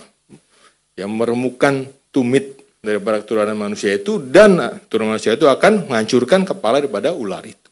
yang 0.99 1.11
meremukan 1.14 1.87
tumit 2.11 2.59
daripada 2.83 3.23
keturunan 3.23 3.57
manusia 3.57 3.95
itu 3.95 4.21
dan 4.21 4.59
keturunan 4.87 5.16
manusia 5.16 5.38
itu 5.38 5.47
akan 5.47 5.88
menghancurkan 5.88 6.43
kepala 6.45 6.83
daripada 6.83 7.14
ular 7.14 7.43
itu. 7.47 7.63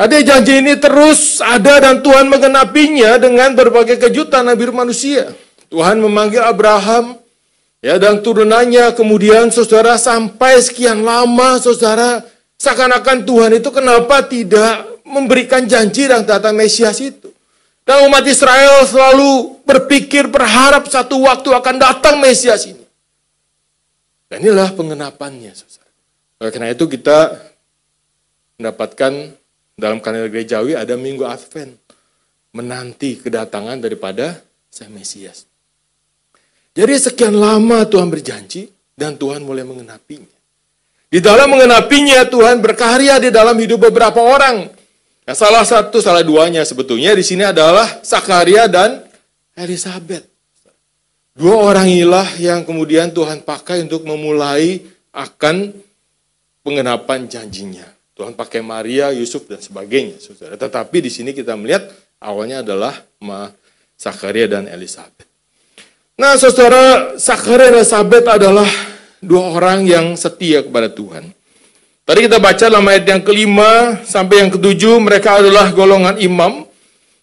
Ada 0.00 0.24
janji 0.24 0.64
ini 0.64 0.80
terus 0.80 1.44
ada 1.44 1.76
dan 1.76 2.00
Tuhan 2.00 2.32
mengenapinya 2.32 3.20
dengan 3.20 3.52
berbagai 3.52 4.00
kejutan 4.00 4.48
Nabi 4.48 4.72
manusia. 4.72 5.28
Tuhan 5.68 6.00
memanggil 6.00 6.40
Abraham 6.40 7.20
ya 7.84 8.00
dan 8.00 8.24
turunannya 8.24 8.96
kemudian 8.96 9.52
saudara 9.52 10.00
sampai 10.00 10.56
sekian 10.64 11.04
lama 11.04 11.60
saudara 11.60 12.24
seakan-akan 12.56 13.28
Tuhan 13.28 13.60
itu 13.60 13.68
kenapa 13.68 14.24
tidak 14.24 15.04
memberikan 15.04 15.68
janji 15.68 16.08
dan 16.08 16.24
datang 16.24 16.56
Mesias 16.56 16.96
itu. 16.96 17.28
Dan 17.84 18.08
umat 18.08 18.24
Israel 18.24 18.88
selalu 18.88 19.60
berpikir 19.68 20.32
berharap 20.32 20.88
satu 20.88 21.28
waktu 21.28 21.52
akan 21.52 21.76
datang 21.76 22.16
Mesias 22.24 22.64
ini. 22.64 22.88
Dan 24.32 24.48
inilah 24.48 24.72
pengenapannya. 24.72 25.52
Oleh 26.40 26.50
karena 26.56 26.72
itu 26.72 26.88
kita 26.88 27.36
mendapatkan 28.56 29.39
dalam 29.80 29.98
kalender 30.04 30.28
gerejawi 30.28 30.76
ada 30.76 30.94
minggu 30.94 31.24
Advent. 31.24 31.74
Menanti 32.52 33.16
kedatangan 33.16 33.80
daripada 33.80 34.42
Sang 34.68 34.90
Mesias. 34.92 35.46
Jadi 36.76 36.94
sekian 36.98 37.34
lama 37.34 37.82
Tuhan 37.88 38.10
berjanji 38.10 38.70
dan 38.94 39.16
Tuhan 39.16 39.42
mulai 39.42 39.64
mengenapinya. 39.64 40.38
Di 41.10 41.18
dalam 41.18 41.50
mengenapinya 41.50 42.22
Tuhan 42.28 42.62
berkarya 42.62 43.18
di 43.18 43.34
dalam 43.34 43.58
hidup 43.58 43.90
beberapa 43.90 44.22
orang. 44.22 44.70
Nah, 45.26 45.34
salah 45.34 45.66
satu, 45.66 45.98
salah 45.98 46.22
duanya 46.22 46.62
sebetulnya 46.62 47.14
di 47.18 47.26
sini 47.26 47.42
adalah 47.42 48.02
Sakaria 48.06 48.70
dan 48.70 49.02
Elizabeth. 49.58 50.26
Dua 51.34 51.56
orang 51.56 51.90
inilah 51.90 52.38
yang 52.38 52.62
kemudian 52.62 53.10
Tuhan 53.10 53.42
pakai 53.42 53.82
untuk 53.86 54.06
memulai 54.06 54.82
akan 55.10 55.74
pengenapan 56.62 57.26
janjinya. 57.26 57.86
Tuhan 58.20 58.36
pakai 58.36 58.60
Maria, 58.60 59.08
Yusuf 59.16 59.48
dan 59.48 59.64
sebagainya, 59.64 60.20
saudara. 60.20 60.52
Tetapi 60.60 61.00
di 61.00 61.08
sini 61.08 61.32
kita 61.32 61.56
melihat 61.56 61.88
awalnya 62.20 62.60
adalah 62.60 62.92
Ma 63.16 63.48
Sakaria 63.96 64.44
dan 64.44 64.68
Elizabeth. 64.68 65.24
Nah, 66.20 66.36
saudara, 66.36 67.16
Sakaria 67.16 67.72
dan 67.72 67.80
Elizabeth 67.80 68.28
adalah 68.28 68.68
dua 69.24 69.56
orang 69.56 69.88
yang 69.88 70.20
setia 70.20 70.60
kepada 70.60 70.92
Tuhan. 70.92 71.32
Tadi 72.04 72.28
kita 72.28 72.36
baca 72.36 72.64
dalam 72.68 72.84
ayat 72.84 73.08
yang 73.08 73.22
kelima 73.24 74.04
sampai 74.04 74.44
yang 74.44 74.52
ketujuh 74.52 75.00
mereka 75.00 75.40
adalah 75.40 75.72
golongan 75.72 76.20
imam. 76.20 76.68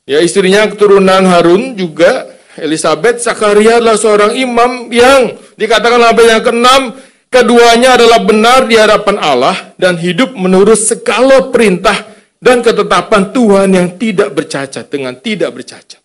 Ya 0.09 0.17
istrinya 0.25 0.65
keturunan 0.65 1.29
Harun 1.29 1.77
juga 1.77 2.25
Elizabeth 2.57 3.21
Sakaria 3.21 3.77
adalah 3.77 4.01
seorang 4.01 4.33
imam 4.33 4.89
yang 4.89 5.37
dikatakan 5.61 6.01
ayat 6.01 6.25
yang 6.25 6.41
keenam 6.41 6.81
keduanya 7.27 7.96
adalah 8.00 8.19
benar 8.24 8.65
di 8.67 8.75
hadapan 8.75 9.17
Allah 9.19 9.55
dan 9.79 9.96
hidup 10.00 10.36
menurut 10.36 10.77
segala 10.77 11.48
perintah 11.53 12.07
dan 12.38 12.62
ketetapan 12.62 13.34
Tuhan 13.34 13.69
yang 13.74 13.88
tidak 13.98 14.34
bercacat 14.34 14.86
dengan 14.88 15.17
tidak 15.17 15.51
bercacat. 15.53 16.01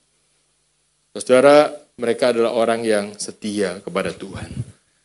Saudara, 1.13 1.69
mereka 2.01 2.33
adalah 2.33 2.57
orang 2.57 2.81
yang 2.83 3.13
setia 3.21 3.79
kepada 3.85 4.11
Tuhan. 4.17 4.49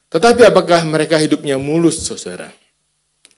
Tetapi 0.08 0.42
apakah 0.48 0.88
mereka 0.88 1.20
hidupnya 1.20 1.60
mulus, 1.60 2.00
saudara? 2.00 2.48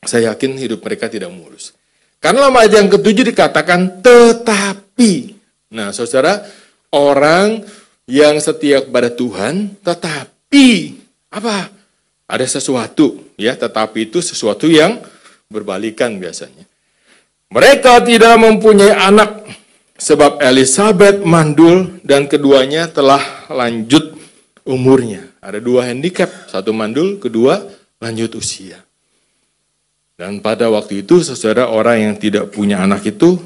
saya 0.05 0.31
yakin 0.31 0.55
hidup 0.55 0.79
mereka 0.83 1.11
tidak 1.11 1.31
mulus. 1.33 1.75
Karena 2.19 2.47
dalam 2.47 2.55
ayat 2.59 2.73
yang 2.83 2.87
ketujuh 2.91 3.25
dikatakan 3.31 4.03
tetapi. 4.03 5.35
Nah, 5.71 5.91
saudara, 5.95 6.43
orang 6.91 7.63
yang 8.09 8.35
setia 8.39 8.83
kepada 8.83 9.11
Tuhan, 9.11 9.79
tetapi 9.83 10.67
apa? 11.31 11.78
Ada 12.29 12.45
sesuatu, 12.61 13.33
ya. 13.35 13.57
Tetapi 13.57 14.13
itu 14.13 14.21
sesuatu 14.21 14.69
yang 14.69 15.01
berbalikan 15.49 16.21
biasanya. 16.21 16.69
Mereka 17.49 18.05
tidak 18.05 18.37
mempunyai 18.37 18.93
anak 18.93 19.41
sebab 19.97 20.37
Elizabeth 20.37 21.25
mandul 21.25 21.97
dan 22.05 22.29
keduanya 22.29 22.85
telah 22.85 23.49
lanjut 23.49 24.13
umurnya. 24.61 25.25
Ada 25.41 25.57
dua 25.57 25.89
handicap, 25.89 26.29
satu 26.45 26.69
mandul, 26.69 27.17
kedua 27.17 27.65
lanjut 27.97 28.37
usia. 28.37 28.77
Dan 30.19 30.43
pada 30.45 30.69
waktu 30.69 31.01
itu 31.01 31.25
saudara 31.25 31.71
orang 31.71 31.97
yang 32.11 32.15
tidak 32.19 32.51
punya 32.53 32.83
anak 32.83 33.07
itu 33.07 33.39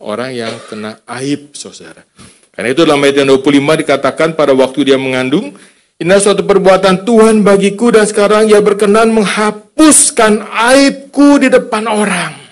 orang 0.00 0.32
yang 0.32 0.54
kena 0.70 1.02
aib 1.20 1.52
saudara. 1.52 2.06
Karena 2.52 2.68
itu 2.70 2.86
dalam 2.86 3.02
ayat 3.02 3.24
yang 3.24 3.28
25 3.36 3.80
dikatakan 3.82 4.28
pada 4.38 4.52
waktu 4.52 4.92
dia 4.92 4.98
mengandung, 5.00 5.56
Inilah 6.02 6.18
suatu 6.18 6.42
perbuatan 6.42 7.06
Tuhan 7.06 7.46
bagiku 7.46 7.94
dan 7.94 8.02
sekarang 8.02 8.50
ia 8.50 8.58
berkenan 8.58 9.14
menghapuskan 9.14 10.42
aibku 10.50 11.38
di 11.38 11.46
depan 11.46 11.86
orang. 11.86 12.42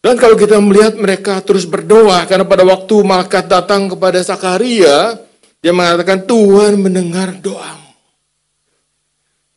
Dan 0.00 0.16
kalau 0.16 0.32
kita 0.32 0.56
melihat 0.56 0.96
mereka 0.96 1.44
terus 1.44 1.68
berdoa, 1.68 2.24
karena 2.24 2.48
pada 2.48 2.64
waktu 2.64 2.94
malaikat 3.04 3.52
datang 3.52 3.92
kepada 3.92 4.16
Sakaria, 4.24 5.20
dia 5.60 5.76
mengatakan 5.76 6.24
Tuhan 6.24 6.80
mendengar 6.80 7.36
doamu. 7.36 7.92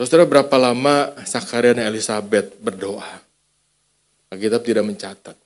Saudara 0.03 0.27
berapa 0.27 0.55
lama 0.59 1.15
Sakaria 1.23 1.79
dan 1.79 1.87
Elizabeth 1.87 2.59
berdoa? 2.59 3.23
Alkitab 4.35 4.67
tidak 4.67 4.83
mencatat. 4.83 5.37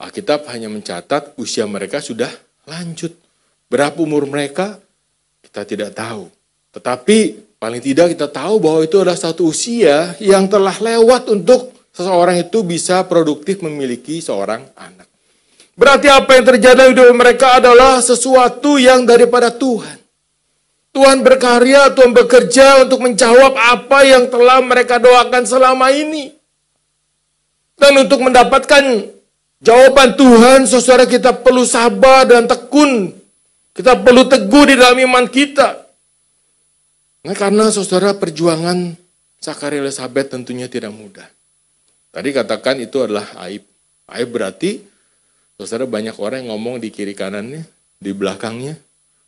Alkitab 0.00 0.48
hanya 0.48 0.72
mencatat 0.72 1.36
usia 1.36 1.68
mereka 1.68 2.00
sudah 2.00 2.32
lanjut. 2.64 3.12
Berapa 3.68 4.00
umur 4.00 4.24
mereka? 4.24 4.80
Kita 5.54 5.62
tidak 5.62 5.94
tahu. 5.94 6.26
Tetapi 6.74 7.18
paling 7.62 7.78
tidak 7.78 8.18
kita 8.18 8.26
tahu 8.26 8.58
bahwa 8.58 8.82
itu 8.82 8.98
adalah 8.98 9.14
satu 9.14 9.54
usia 9.54 10.18
yang 10.18 10.50
telah 10.50 10.74
lewat 10.74 11.30
untuk 11.30 11.70
seseorang 11.94 12.42
itu 12.42 12.66
bisa 12.66 13.06
produktif 13.06 13.62
memiliki 13.62 14.18
seorang 14.18 14.66
anak. 14.74 15.06
Berarti 15.78 16.10
apa 16.10 16.34
yang 16.34 16.42
terjadi 16.42 16.90
di 16.90 16.98
hidup 16.98 17.14
mereka 17.14 17.62
adalah 17.62 18.02
sesuatu 18.02 18.82
yang 18.82 19.06
daripada 19.06 19.54
Tuhan. 19.54 20.02
Tuhan 20.90 21.22
berkarya, 21.22 21.94
Tuhan 21.94 22.10
bekerja 22.10 22.82
untuk 22.82 23.06
menjawab 23.06 23.54
apa 23.54 24.02
yang 24.02 24.26
telah 24.26 24.58
mereka 24.58 24.98
doakan 24.98 25.46
selama 25.46 25.94
ini. 25.94 26.34
Dan 27.78 27.94
untuk 28.02 28.26
mendapatkan 28.26 29.06
jawaban 29.62 30.18
Tuhan, 30.18 30.66
saudara 30.66 31.06
kita 31.06 31.30
perlu 31.30 31.62
sabar 31.62 32.26
dan 32.26 32.50
tekun. 32.50 33.22
Kita 33.74 33.98
perlu 33.98 34.24
teguh 34.30 34.64
di 34.70 34.74
dalam 34.78 34.98
iman 35.02 35.26
kita. 35.26 35.82
Nah, 37.24 37.34
karena 37.34 37.68
saudara 37.74 38.14
perjuangan 38.14 38.94
Sakari 39.42 39.82
Elizabeth 39.82 40.30
tentunya 40.30 40.70
tidak 40.70 40.94
mudah. 40.94 41.26
Tadi 42.14 42.30
katakan 42.30 42.78
itu 42.78 43.02
adalah 43.02 43.26
aib. 43.48 43.66
Aib 44.08 44.28
berarti 44.30 44.78
saudara 45.58 45.90
banyak 45.90 46.14
orang 46.22 46.46
yang 46.46 46.54
ngomong 46.54 46.78
di 46.78 46.94
kiri 46.94 47.12
kanannya, 47.18 47.66
di 47.98 48.10
belakangnya. 48.14 48.78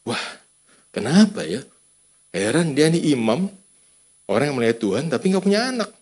Wah, 0.06 0.22
Kenapa 0.96 1.44
ya? 1.44 1.60
Heran 2.32 2.72
dia 2.72 2.88
nih 2.88 3.12
imam, 3.12 3.52
orang 4.32 4.48
yang 4.48 4.56
melihat 4.56 4.80
Tuhan 4.80 5.12
tapi 5.12 5.28
nggak 5.28 5.44
punya 5.44 5.68
anak. 5.68 5.92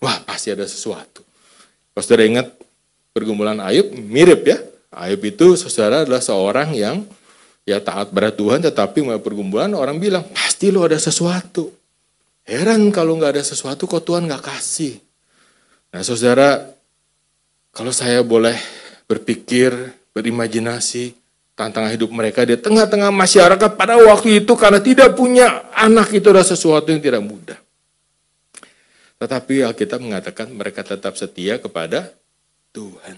Wah 0.00 0.24
pasti 0.24 0.48
ada 0.48 0.64
sesuatu. 0.64 1.20
Saudara 2.00 2.24
ingat 2.24 2.48
pergumulan 3.12 3.60
Ayub, 3.60 3.92
mirip 3.92 4.48
ya. 4.48 4.56
Ayub 4.88 5.20
itu 5.20 5.60
saudara 5.60 6.08
adalah 6.08 6.24
seorang 6.24 6.72
yang 6.72 7.04
ya 7.66 7.82
taat 7.82 8.14
pada 8.14 8.30
Tuhan 8.30 8.62
tetapi 8.62 9.02
mulai 9.02 9.18
pergumulan 9.18 9.74
orang 9.74 9.98
bilang 9.98 10.22
pasti 10.30 10.70
lo 10.70 10.86
ada 10.86 10.96
sesuatu. 10.96 11.74
Heran 12.46 12.94
kalau 12.94 13.18
nggak 13.18 13.36
ada 13.36 13.42
sesuatu 13.42 13.90
kok 13.90 14.06
Tuhan 14.06 14.30
nggak 14.30 14.44
kasih. 14.46 15.02
Nah 15.90 16.06
saudara, 16.06 16.62
kalau 17.74 17.90
saya 17.90 18.22
boleh 18.22 18.54
berpikir, 19.10 19.74
berimajinasi, 20.14 21.10
tantangan 21.58 21.90
hidup 21.90 22.14
mereka 22.14 22.46
di 22.46 22.54
tengah-tengah 22.54 23.10
masyarakat 23.10 23.70
pada 23.74 23.98
waktu 23.98 24.46
itu 24.46 24.52
karena 24.54 24.78
tidak 24.78 25.18
punya 25.18 25.66
anak 25.74 26.14
itu 26.14 26.30
adalah 26.30 26.46
sesuatu 26.46 26.94
yang 26.94 27.02
tidak 27.02 27.24
mudah. 27.26 27.58
Tetapi 29.16 29.64
Alkitab 29.64 29.98
mengatakan 29.98 30.52
mereka 30.54 30.84
tetap 30.86 31.18
setia 31.18 31.58
kepada 31.58 32.14
Tuhan. 32.70 33.16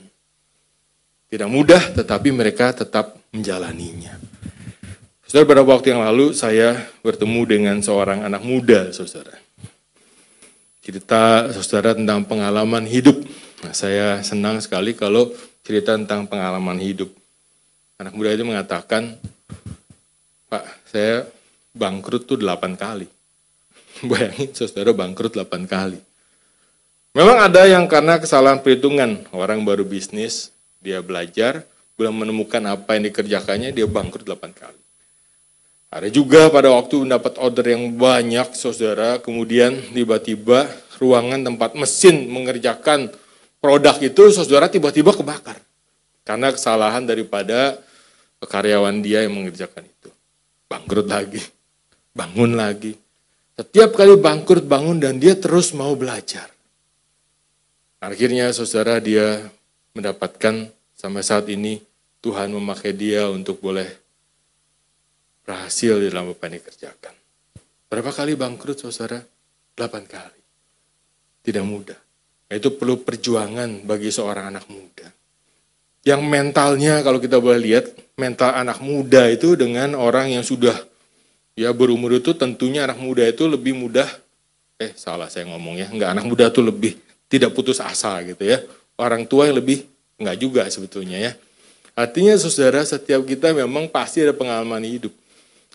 Tidak 1.28 1.50
mudah 1.50 1.93
tetapi 1.93 2.33
mereka 2.33 2.73
tetap 2.73 3.19
menjalaninya. 3.35 4.38
Saudara, 5.28 5.44
pada 5.44 5.61
waktu 5.61 5.92
yang 5.92 6.00
lalu 6.00 6.32
saya 6.32 6.88
bertemu 7.04 7.40
dengan 7.44 7.76
seorang 7.85 8.25
anak 8.25 8.40
muda, 8.40 8.88
saudara. 8.97 9.37
Cerita 10.80 11.52
saudara 11.52 11.92
tentang 11.92 12.25
pengalaman 12.25 12.88
hidup. 12.88 13.20
Nah, 13.61 13.76
saya 13.76 14.25
senang 14.25 14.56
sekali 14.64 14.97
kalau 14.97 15.28
cerita 15.69 15.93
tentang 16.00 16.25
pengalaman 16.25 16.80
hidup. 16.80 17.12
Anak 18.00 18.17
muda 18.17 18.32
itu 18.32 18.41
mengatakan, 18.41 19.21
Pak, 20.49 20.64
saya 20.88 21.28
bangkrut 21.76 22.25
tuh 22.25 22.41
delapan 22.41 22.73
kali. 22.73 23.04
Bayangin 24.08 24.56
saudara 24.56 24.97
bangkrut 24.97 25.36
delapan 25.36 25.69
kali. 25.69 26.00
Memang 27.12 27.36
ada 27.36 27.69
yang 27.69 27.84
karena 27.84 28.17
kesalahan 28.17 28.64
perhitungan, 28.64 29.28
orang 29.36 29.60
baru 29.60 29.84
bisnis, 29.84 30.56
dia 30.80 31.04
belajar, 31.04 31.69
belum 32.00 32.25
menemukan 32.25 32.64
apa 32.64 32.97
yang 32.97 33.12
dikerjakannya, 33.12 33.76
dia 33.76 33.84
bangkrut 33.84 34.25
delapan 34.25 34.56
kali. 34.56 34.88
Ada 35.89 36.13
juga 36.13 36.53
pada 36.53 36.69
waktu 36.69 37.09
mendapat 37.09 37.41
order 37.41 37.65
yang 37.73 37.97
banyak, 37.97 38.53
saudara, 38.53 39.17
kemudian 39.25 39.73
tiba-tiba 39.97 40.69
ruangan 41.01 41.41
tempat 41.41 41.73
mesin 41.73 42.29
mengerjakan 42.29 43.09
produk 43.57 43.97
itu, 44.05 44.29
saudara 44.29 44.69
tiba-tiba 44.69 45.17
kebakar. 45.17 45.57
Karena 46.29 46.53
kesalahan 46.53 47.09
daripada 47.09 47.81
karyawan 48.45 49.01
dia 49.01 49.25
yang 49.25 49.33
mengerjakan 49.33 49.89
itu. 49.89 50.13
Bangkrut 50.69 51.09
lagi, 51.09 51.41
bangun 52.13 52.53
lagi. 52.53 52.93
Setiap 53.57 53.97
kali 53.97 54.21
bangkrut 54.21 54.69
bangun 54.69 55.01
dan 55.01 55.17
dia 55.17 55.41
terus 55.41 55.73
mau 55.73 55.97
belajar. 55.97 56.53
Akhirnya 57.99 58.53
saudara 58.53 59.01
dia 59.01 59.41
mendapatkan 59.97 60.69
sampai 60.95 61.23
saat 61.25 61.49
ini 61.49 61.83
Tuhan 62.21 62.53
memakai 62.53 62.95
dia 62.95 63.27
untuk 63.33 63.59
boleh 63.59 63.89
berhasil 65.49 65.97
di 65.97 66.13
dalam 66.13 66.28
apa 66.28 66.52
yang 66.52 66.61
dikerjakan. 66.61 67.15
Berapa 67.89 68.13
kali 68.13 68.37
bangkrut 68.37 68.84
saudara? 68.84 69.25
Delapan 69.73 70.04
kali. 70.04 70.41
Tidak 71.41 71.65
mudah. 71.65 71.97
Itu 72.52 72.76
perlu 72.76 73.00
perjuangan 73.00 73.89
bagi 73.89 74.13
seorang 74.13 74.52
anak 74.52 74.69
muda 74.69 75.08
yang 76.08 76.25
mentalnya 76.25 77.04
kalau 77.04 77.21
kita 77.21 77.37
boleh 77.37 77.61
lihat 77.61 77.93
mental 78.17 78.56
anak 78.56 78.80
muda 78.80 79.28
itu 79.28 79.58
dengan 79.61 79.93
orang 79.93 80.32
yang 80.32 80.45
sudah 80.47 80.73
ya 81.52 81.69
berumur 81.76 82.17
itu 82.17 82.32
tentunya 82.32 82.89
anak 82.89 82.97
muda 82.97 83.28
itu 83.28 83.45
lebih 83.45 83.76
mudah 83.76 84.08
eh 84.80 84.97
salah 84.97 85.28
saya 85.28 85.45
ngomong 85.52 85.76
ya 85.76 85.87
nggak 85.93 86.11
anak 86.17 86.25
muda 86.25 86.49
itu 86.49 86.65
lebih 86.65 86.97
tidak 87.28 87.52
putus 87.52 87.82
asa 87.84 88.25
gitu 88.25 88.41
ya 88.41 88.63
orang 88.97 89.28
tua 89.28 89.52
yang 89.52 89.61
lebih 89.61 89.84
nggak 90.17 90.37
juga 90.41 90.65
sebetulnya 90.73 91.19
ya 91.19 91.32
artinya 91.93 92.39
saudara 92.41 92.80
setiap 92.89 93.26
kita 93.28 93.52
memang 93.52 93.91
pasti 93.93 94.25
ada 94.25 94.32
pengalaman 94.32 94.80
hidup 94.89 95.13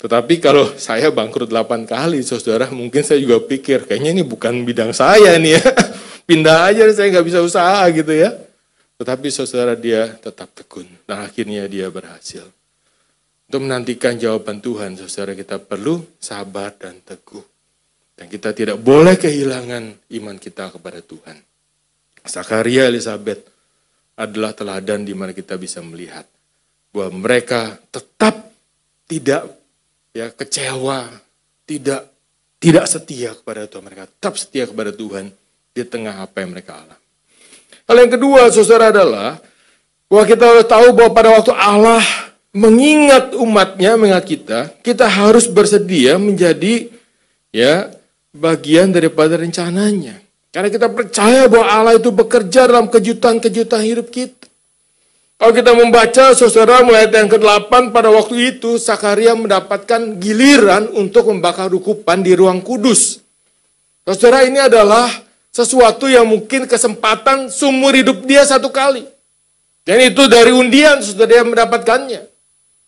tetapi 0.02 0.42
kalau 0.42 0.74
saya 0.80 1.14
bangkrut 1.14 1.52
8 1.52 1.86
kali 1.86 2.26
saudara 2.26 2.72
mungkin 2.74 3.06
saya 3.06 3.22
juga 3.22 3.44
pikir 3.44 3.86
kayaknya 3.86 4.20
ini 4.20 4.24
bukan 4.26 4.66
bidang 4.66 4.96
saya 4.96 5.38
nih 5.38 5.60
ya 5.60 5.64
pindah 6.28 6.72
aja 6.72 6.90
saya 6.96 7.14
nggak 7.14 7.28
bisa 7.28 7.40
usaha 7.46 7.84
gitu 7.94 8.10
ya 8.10 8.34
tetapi 9.04 9.28
saudara 9.34 9.74
dia 9.74 10.16
tetap 10.22 10.54
tekun 10.56 10.88
dan 11.04 11.26
akhirnya 11.28 11.66
dia 11.68 11.90
berhasil. 11.90 12.46
Untuk 13.52 13.68
menantikan 13.68 14.16
jawaban 14.16 14.64
Tuhan, 14.64 14.96
saudara 14.96 15.36
kita 15.36 15.60
perlu 15.60 16.00
sabar 16.24 16.72
dan 16.78 17.04
teguh. 17.04 17.44
Dan 18.14 18.30
kita 18.30 18.54
tidak 18.56 18.78
boleh 18.80 19.18
kehilangan 19.18 20.08
iman 20.24 20.38
kita 20.38 20.72
kepada 20.72 21.02
Tuhan. 21.02 21.36
Sakaria 22.24 22.88
Elizabeth 22.88 23.44
adalah 24.16 24.56
teladan 24.56 25.04
di 25.04 25.12
mana 25.18 25.34
kita 25.34 25.58
bisa 25.58 25.82
melihat 25.84 26.24
bahwa 26.94 27.28
mereka 27.28 27.76
tetap 27.92 28.54
tidak 29.10 29.50
ya 30.14 30.30
kecewa, 30.30 31.10
tidak 31.66 32.08
tidak 32.62 32.86
setia 32.88 33.36
kepada 33.36 33.68
Tuhan. 33.68 33.84
Mereka 33.84 34.04
tetap 34.08 34.34
setia 34.40 34.64
kepada 34.70 34.94
Tuhan 34.96 35.34
di 35.74 35.84
tengah 35.84 36.24
apa 36.24 36.46
yang 36.46 36.54
mereka 36.54 36.80
alami. 36.80 37.02
Hal 37.84 37.96
yang 38.00 38.14
kedua, 38.16 38.48
saudara 38.54 38.94
adalah 38.96 39.42
bahwa 40.08 40.24
kita 40.24 40.44
harus 40.48 40.66
tahu 40.70 40.88
bahwa 40.96 41.12
pada 41.12 41.30
waktu 41.36 41.52
Allah 41.52 42.00
mengingat 42.56 43.34
umatnya, 43.36 43.98
mengingat 44.00 44.24
kita, 44.30 44.60
kita 44.86 45.10
harus 45.10 45.50
bersedia 45.50 46.16
menjadi 46.22 46.88
ya 47.50 47.92
bagian 48.32 48.94
daripada 48.94 49.36
rencananya. 49.36 50.22
Karena 50.54 50.70
kita 50.70 50.86
percaya 50.88 51.50
bahwa 51.50 51.66
Allah 51.66 51.94
itu 51.98 52.14
bekerja 52.14 52.70
dalam 52.70 52.86
kejutan-kejutan 52.86 53.82
hidup 53.82 54.14
kita. 54.14 54.53
Kalau 55.42 55.52
kita 55.52 55.72
membaca 55.76 56.32
saudara 56.38 56.86
mulai 56.86 57.10
yang 57.10 57.28
ke-8 57.28 57.92
pada 57.92 58.08
waktu 58.14 58.56
itu 58.56 58.80
Sakaria 58.80 59.36
mendapatkan 59.36 60.16
giliran 60.22 60.88
untuk 60.96 61.34
membakar 61.34 61.68
rukupan 61.68 62.24
di 62.24 62.32
ruang 62.38 62.64
kudus. 62.64 63.20
Saudara 64.08 64.48
ini 64.48 64.60
adalah 64.60 65.10
sesuatu 65.52 66.08
yang 66.08 66.30
mungkin 66.30 66.70
kesempatan 66.70 67.52
sumur 67.52 67.92
hidup 67.98 68.24
dia 68.24 68.46
satu 68.46 68.72
kali. 68.72 69.04
Dan 69.84 70.00
itu 70.00 70.32
dari 70.32 70.56
undian 70.56 71.04
sudah 71.04 71.28
dia 71.28 71.44
mendapatkannya. 71.44 72.24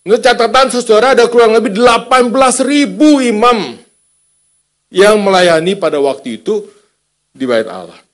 Menurut 0.06 0.22
catatan 0.22 0.70
saudara 0.70 1.18
ada 1.18 1.26
kurang 1.28 1.58
lebih 1.58 1.76
18 1.76 2.30
ribu 2.62 3.20
imam 3.26 3.74
yang 4.94 5.18
melayani 5.18 5.74
pada 5.76 5.98
waktu 5.98 6.40
itu 6.40 6.62
di 7.34 7.44
bait 7.44 7.68
Allah. 7.68 8.05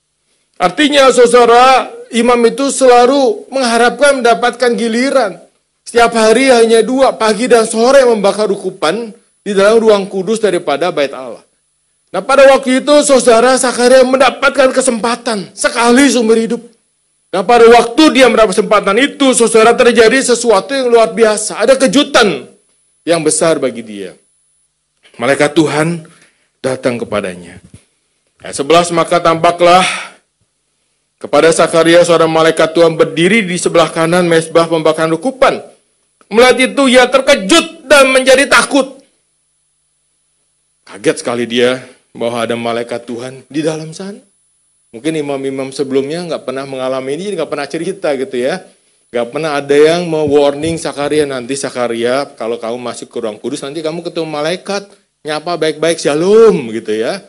Artinya 0.62 1.10
saudara 1.10 1.90
imam 2.14 2.38
itu 2.46 2.70
selalu 2.70 3.50
mengharapkan 3.50 4.22
mendapatkan 4.22 4.70
giliran. 4.78 5.42
Setiap 5.82 6.14
hari 6.14 6.54
hanya 6.54 6.86
dua, 6.86 7.18
pagi 7.18 7.50
dan 7.50 7.66
sore 7.66 8.06
membakar 8.06 8.46
ukupan 8.46 9.10
di 9.42 9.58
dalam 9.58 9.82
ruang 9.82 10.06
kudus 10.06 10.38
daripada 10.38 10.94
bait 10.94 11.10
Allah. 11.10 11.42
Nah 12.14 12.22
pada 12.22 12.46
waktu 12.54 12.86
itu 12.86 12.94
saudara 13.02 13.58
Sakaria 13.58 14.06
mendapatkan 14.06 14.70
kesempatan 14.70 15.50
sekali 15.58 16.06
seumur 16.14 16.38
hidup. 16.38 16.62
Nah 17.34 17.42
pada 17.42 17.66
waktu 17.66 18.04
dia 18.22 18.30
mendapat 18.30 18.54
kesempatan 18.54 19.02
itu 19.02 19.34
saudara 19.34 19.74
terjadi 19.74 20.22
sesuatu 20.22 20.78
yang 20.78 20.94
luar 20.94 21.10
biasa. 21.10 21.58
Ada 21.58 21.74
kejutan 21.74 22.46
yang 23.02 23.26
besar 23.26 23.58
bagi 23.58 23.82
dia. 23.82 24.14
Malaikat 25.18 25.58
Tuhan 25.58 26.06
datang 26.62 27.02
kepadanya. 27.02 27.58
Ayat 28.44 28.62
11 28.62 28.94
maka 28.94 29.18
tampaklah 29.24 30.11
kepada 31.22 31.54
Sakaria 31.54 32.02
seorang 32.02 32.28
malaikat 32.34 32.74
Tuhan 32.74 32.98
berdiri 32.98 33.46
di 33.46 33.54
sebelah 33.62 33.94
kanan 33.94 34.26
mesbah 34.26 34.66
pembakaran 34.66 35.14
ukupan. 35.14 35.62
Melihat 36.34 36.74
itu 36.74 36.90
ia 36.90 37.06
terkejut 37.06 37.86
dan 37.86 38.10
menjadi 38.10 38.50
takut. 38.50 38.98
Kaget 40.90 41.22
sekali 41.22 41.46
dia 41.46 41.86
bahwa 42.12 42.42
ada 42.42 42.58
malaikat 42.58 43.06
Tuhan 43.06 43.46
di 43.46 43.62
dalam 43.62 43.94
sana. 43.94 44.18
Mungkin 44.92 45.24
imam-imam 45.24 45.72
sebelumnya 45.72 46.26
nggak 46.28 46.44
pernah 46.44 46.68
mengalami 46.68 47.16
ini, 47.16 47.38
nggak 47.38 47.48
pernah 47.48 47.68
cerita 47.70 48.12
gitu 48.18 48.36
ya. 48.42 48.60
Nggak 49.12 49.28
pernah 49.32 49.60
ada 49.60 49.76
yang 49.76 50.08
mau 50.08 50.24
warning 50.24 50.80
Sakaria 50.80 51.28
nanti 51.28 51.56
Sakaria 51.56 52.28
kalau 52.36 52.60
kamu 52.60 52.80
masuk 52.80 53.08
ke 53.12 53.18
ruang 53.20 53.40
kudus 53.40 53.60
nanti 53.64 53.84
kamu 53.84 54.04
ketemu 54.08 54.28
malaikat 54.28 54.88
nyapa 55.22 55.60
baik-baik 55.60 56.00
shalom 56.00 56.72
gitu 56.76 56.96
ya. 56.96 57.24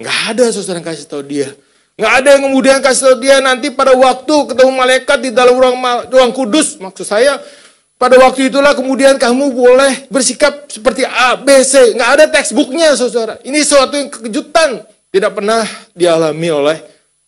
Nggak 0.00 0.18
ada 0.30 0.44
saudara 0.50 0.82
kasih 0.82 1.06
tahu 1.06 1.22
dia. 1.26 1.50
Nggak 1.94 2.12
ada 2.18 2.28
yang 2.34 2.42
kemudian 2.50 2.78
kasih 2.82 3.14
dia 3.22 3.38
nanti 3.38 3.70
pada 3.70 3.94
waktu 3.94 4.34
ketemu 4.50 4.72
malaikat 4.74 5.18
di 5.22 5.30
dalam 5.30 5.54
ruang 5.54 5.78
ruang 6.10 6.32
kudus. 6.34 6.74
Maksud 6.82 7.06
saya 7.06 7.38
pada 7.94 8.18
waktu 8.18 8.50
itulah 8.50 8.74
kemudian 8.74 9.14
kamu 9.14 9.54
boleh 9.54 10.10
bersikap 10.10 10.66
seperti 10.66 11.06
A, 11.06 11.38
B, 11.38 11.62
C. 11.62 11.94
Nggak 11.94 12.10
ada 12.18 12.24
textbooknya 12.34 12.98
saudara. 12.98 13.38
Ini 13.46 13.58
sesuatu 13.62 13.94
yang 13.94 14.10
kejutan. 14.10 14.82
Tidak 15.14 15.30
pernah 15.30 15.62
dialami 15.94 16.48
oleh 16.50 16.78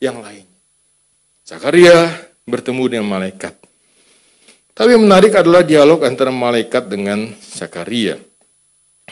yang 0.03 0.19
lain. 0.19 0.43
Zakaria 1.47 2.11
bertemu 2.43 2.83
dengan 2.91 3.07
malaikat. 3.07 3.55
Tapi 4.75 4.99
yang 4.99 5.07
menarik 5.07 5.31
adalah 5.39 5.63
dialog 5.63 6.03
antara 6.03 6.35
malaikat 6.35 6.91
dengan 6.91 7.31
Zakaria. 7.39 8.19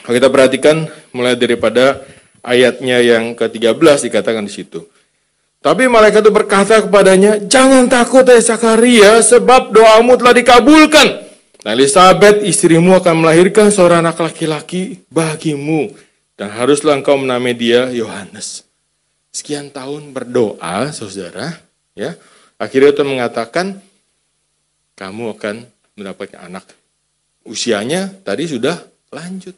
Kalau 0.03 0.15
kita 0.19 0.29
perhatikan 0.29 0.91
mulai 1.15 1.39
daripada 1.39 2.03
ayatnya 2.43 2.99
yang 2.99 3.39
ke-13 3.39 4.11
dikatakan 4.11 4.45
di 4.45 4.53
situ. 4.53 4.83
Tapi 5.65 5.89
malaikat 5.89 6.21
itu 6.21 6.29
berkata 6.29 6.85
kepadanya, 6.85 7.41
"Jangan 7.41 7.89
takut, 7.89 8.29
hai 8.29 8.45
Zakaria, 8.45 9.25
sebab 9.25 9.73
doamu 9.73 10.13
telah 10.21 10.37
dikabulkan." 10.37 11.25
Nah, 11.65 11.73
Elizabeth 11.73 12.45
istrimu 12.45 12.93
akan 13.01 13.25
melahirkan 13.25 13.73
seorang 13.73 14.05
anak 14.05 14.21
laki-laki 14.21 15.01
bagimu 15.09 15.97
dan 16.37 16.53
haruslah 16.53 17.01
engkau 17.01 17.17
menamai 17.17 17.57
dia 17.57 17.89
Yohanes. 17.89 18.69
Sekian 19.33 19.73
tahun 19.73 20.13
berdoa, 20.13 20.93
saudara, 20.93 21.57
ya. 21.97 22.13
Akhirnya 22.61 22.93
Tuhan 22.93 23.17
mengatakan 23.17 23.81
kamu 25.01 25.33
akan 25.33 25.65
mendapatkan 25.97 26.45
anak. 26.45 26.69
Usianya 27.49 28.13
tadi 28.21 28.45
sudah 28.45 28.85
lanjut. 29.09 29.57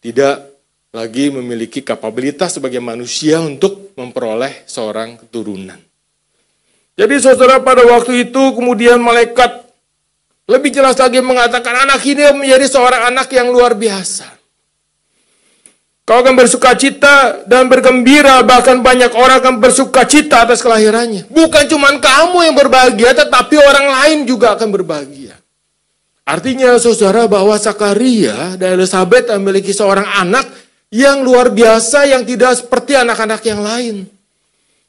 Tidak 0.00 0.49
lagi 0.90 1.30
memiliki 1.30 1.86
kapabilitas 1.86 2.58
sebagai 2.58 2.82
manusia 2.82 3.38
untuk 3.38 3.94
memperoleh 3.94 4.66
seorang 4.66 5.22
keturunan. 5.22 5.78
Jadi 6.98 7.14
saudara 7.22 7.62
pada 7.62 7.86
waktu 7.86 8.26
itu 8.28 8.42
kemudian 8.58 8.98
malaikat 8.98 9.70
lebih 10.50 10.74
jelas 10.74 10.98
lagi 10.98 11.22
mengatakan 11.22 11.86
anak 11.86 12.02
ini 12.02 12.34
menjadi 12.34 12.66
seorang 12.66 13.14
anak 13.14 13.30
yang 13.30 13.54
luar 13.54 13.78
biasa. 13.78 14.26
Kau 16.02 16.26
akan 16.26 16.34
bersuka 16.34 16.74
cita 16.74 17.46
dan 17.46 17.70
bergembira, 17.70 18.42
bahkan 18.42 18.82
banyak 18.82 19.14
orang 19.14 19.38
akan 19.46 19.62
bersuka 19.62 20.02
cita 20.10 20.42
atas 20.42 20.58
kelahirannya. 20.58 21.30
Bukan 21.30 21.70
cuma 21.70 21.94
kamu 21.94 22.50
yang 22.50 22.54
berbahagia, 22.58 23.14
tetapi 23.14 23.54
orang 23.62 23.86
lain 23.94 24.18
juga 24.26 24.58
akan 24.58 24.74
berbahagia. 24.74 25.38
Artinya 26.26 26.74
saudara 26.82 27.30
bahwa 27.30 27.54
Sakaria 27.54 28.58
dan 28.58 28.74
Elizabeth 28.74 29.30
memiliki 29.38 29.70
seorang 29.70 30.06
anak 30.18 30.50
yang 30.90 31.22
luar 31.22 31.54
biasa 31.54 32.10
yang 32.10 32.26
tidak 32.26 32.58
seperti 32.58 32.98
anak-anak 32.98 33.40
yang 33.46 33.62
lain. 33.62 34.10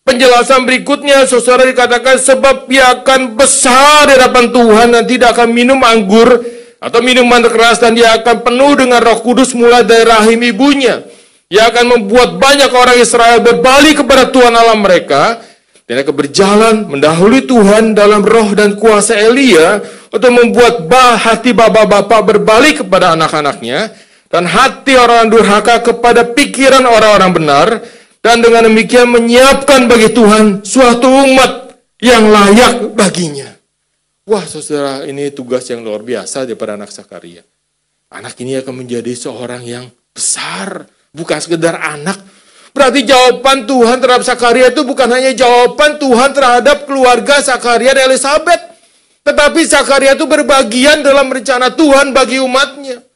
Penjelasan 0.01 0.65
berikutnya, 0.65 1.29
saudara 1.29 1.61
dikatakan 1.69 2.17
sebab 2.17 2.65
ia 2.73 2.89
akan 2.99 3.37
besar 3.37 4.09
di 4.09 4.17
hadapan 4.17 4.49
Tuhan 4.49 4.87
dan 4.97 5.03
tidak 5.05 5.37
akan 5.37 5.53
minum 5.53 5.77
anggur 5.85 6.41
atau 6.81 6.99
minuman 7.05 7.45
keras 7.45 7.77
dan 7.77 7.93
dia 7.93 8.17
akan 8.17 8.41
penuh 8.41 8.73
dengan 8.81 8.97
roh 8.97 9.21
kudus 9.21 9.53
mulai 9.53 9.85
dari 9.85 10.01
rahim 10.09 10.41
ibunya. 10.41 11.05
Ia 11.53 11.69
akan 11.69 11.85
membuat 11.85 12.41
banyak 12.41 12.73
orang 12.73 12.97
Israel 12.97 13.45
berbalik 13.45 14.01
kepada 14.01 14.33
Tuhan 14.33 14.49
Allah 14.57 14.73
mereka 14.73 15.37
dan 15.85 16.01
akan 16.01 16.15
berjalan 16.17 16.75
mendahului 16.89 17.45
Tuhan 17.45 17.93
dalam 17.93 18.25
roh 18.25 18.57
dan 18.57 18.73
kuasa 18.81 19.13
Elia 19.13 19.85
untuk 20.09 20.33
membuat 20.33 20.89
bah 20.89 21.13
hati 21.13 21.53
bapak-bapak 21.53 22.21
berbalik 22.25 22.81
kepada 22.81 23.13
anak-anaknya 23.13 23.93
dan 24.31 24.47
hati 24.47 24.95
orang 24.95 25.27
durhaka 25.27 25.83
kepada 25.83 26.23
pikiran 26.23 26.87
orang-orang 26.87 27.31
benar 27.35 27.67
dan 28.23 28.39
dengan 28.39 28.71
demikian 28.71 29.11
menyiapkan 29.11 29.91
bagi 29.91 30.15
Tuhan 30.15 30.63
suatu 30.63 31.05
umat 31.05 31.75
yang 31.99 32.31
layak 32.31 32.95
baginya. 32.95 33.51
Wah 34.23 34.47
saudara 34.47 35.03
ini 35.03 35.29
tugas 35.35 35.67
yang 35.67 35.83
luar 35.83 36.01
biasa 36.01 36.47
daripada 36.47 36.79
anak 36.79 36.89
Sakaria. 36.89 37.43
Anak 38.11 38.39
ini 38.39 38.55
akan 38.59 38.83
menjadi 38.83 39.11
seorang 39.15 39.63
yang 39.67 39.85
besar, 40.15 40.87
bukan 41.11 41.39
sekedar 41.43 41.75
anak. 41.79 42.19
Berarti 42.71 43.03
jawaban 43.03 43.67
Tuhan 43.67 43.99
terhadap 43.99 44.23
Sakaria 44.23 44.71
itu 44.71 44.87
bukan 44.87 45.11
hanya 45.11 45.35
jawaban 45.35 45.99
Tuhan 45.99 46.31
terhadap 46.31 46.87
keluarga 46.87 47.43
Sakaria 47.43 47.91
dan 47.91 48.07
Elizabeth. 48.07 48.63
Tetapi 49.27 49.59
Sakaria 49.67 50.15
itu 50.15 50.23
berbagian 50.23 51.03
dalam 51.03 51.27
rencana 51.27 51.71
Tuhan 51.75 52.15
bagi 52.15 52.39
umatnya. 52.39 53.11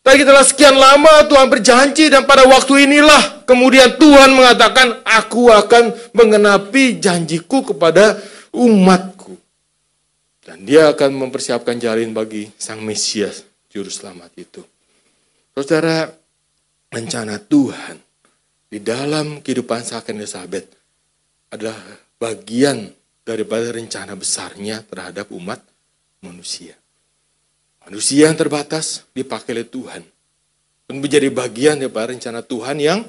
Tadi 0.00 0.24
telah 0.24 0.40
sekian 0.40 0.80
lama 0.80 1.28
Tuhan 1.28 1.52
berjanji 1.52 2.08
dan 2.08 2.24
pada 2.24 2.48
waktu 2.48 2.88
inilah 2.88 3.44
kemudian 3.44 4.00
Tuhan 4.00 4.32
mengatakan 4.32 5.04
aku 5.04 5.52
akan 5.52 5.92
mengenapi 6.16 6.96
janjiku 6.96 7.60
kepada 7.74 8.16
umatku. 8.56 9.36
Dan 10.40 10.64
dia 10.64 10.88
akan 10.90 11.28
mempersiapkan 11.28 11.76
jalan 11.76 12.16
bagi 12.16 12.48
sang 12.56 12.80
Mesias 12.80 13.44
juru 13.68 13.92
selamat 13.92 14.32
itu. 14.40 14.64
Saudara, 15.52 16.08
rencana 16.90 17.38
Tuhan 17.38 18.00
di 18.66 18.80
dalam 18.82 19.44
kehidupan 19.44 19.84
Saken 19.84 20.18
Elizabeth 20.18 20.66
adalah 21.52 21.78
bagian 22.18 22.88
daripada 23.22 23.70
rencana 23.70 24.18
besarnya 24.18 24.82
terhadap 24.82 25.30
umat 25.30 25.62
manusia. 26.24 26.74
Manusia 27.86 28.28
yang 28.28 28.36
terbatas 28.36 29.08
dipakai 29.16 29.56
oleh 29.56 29.68
Tuhan. 29.68 30.02
Dan 30.90 30.98
menjadi 30.98 31.30
bagian 31.30 31.78
daripada 31.78 32.12
rencana 32.12 32.42
Tuhan 32.44 32.76
yang 32.82 33.00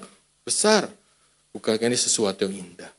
besar. 0.46 0.88
Bukankah 1.52 1.92
ini 1.92 1.98
sesuatu 2.00 2.48
yang 2.48 2.64
indah. 2.64 2.92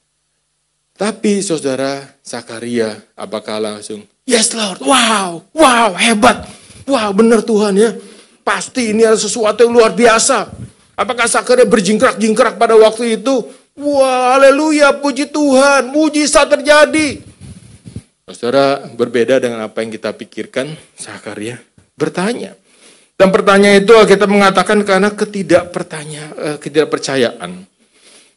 Tapi 0.93 1.41
saudara 1.41 2.05
Zakaria 2.21 3.01
apakah 3.17 3.57
langsung, 3.57 4.05
yes 4.29 4.53
Lord, 4.53 4.85
wow, 4.85 5.41
wow, 5.57 5.91
hebat. 5.97 6.45
Wow, 6.85 7.17
benar 7.17 7.41
Tuhan 7.43 7.75
ya. 7.79 7.97
Pasti 8.45 8.93
ini 8.93 9.07
adalah 9.07 9.23
sesuatu 9.23 9.65
yang 9.65 9.73
luar 9.73 9.97
biasa. 9.97 10.53
Apakah 10.99 11.25
Zakaria 11.31 11.65
berjingkrak-jingkrak 11.65 12.61
pada 12.61 12.77
waktu 12.77 13.17
itu? 13.17 13.49
Wah, 13.73 14.37
haleluya, 14.37 14.93
puji 15.01 15.33
Tuhan, 15.33 15.89
mujizat 15.89 16.53
terjadi. 16.53 17.25
Saudara, 18.31 18.87
berbeda 18.87 19.43
dengan 19.43 19.67
apa 19.67 19.83
yang 19.83 19.91
kita 19.91 20.15
pikirkan, 20.15 20.79
Zakaria 20.95 21.59
bertanya. 21.99 22.55
Dan 23.19 23.35
pertanyaan 23.35 23.83
itu 23.83 23.95
kita 23.95 24.27
mengatakan 24.31 24.83
karena 24.87 25.11
ketidakpertanya, 25.11 26.23
eh, 26.39 26.57
ketidakpercayaan. 26.59 27.67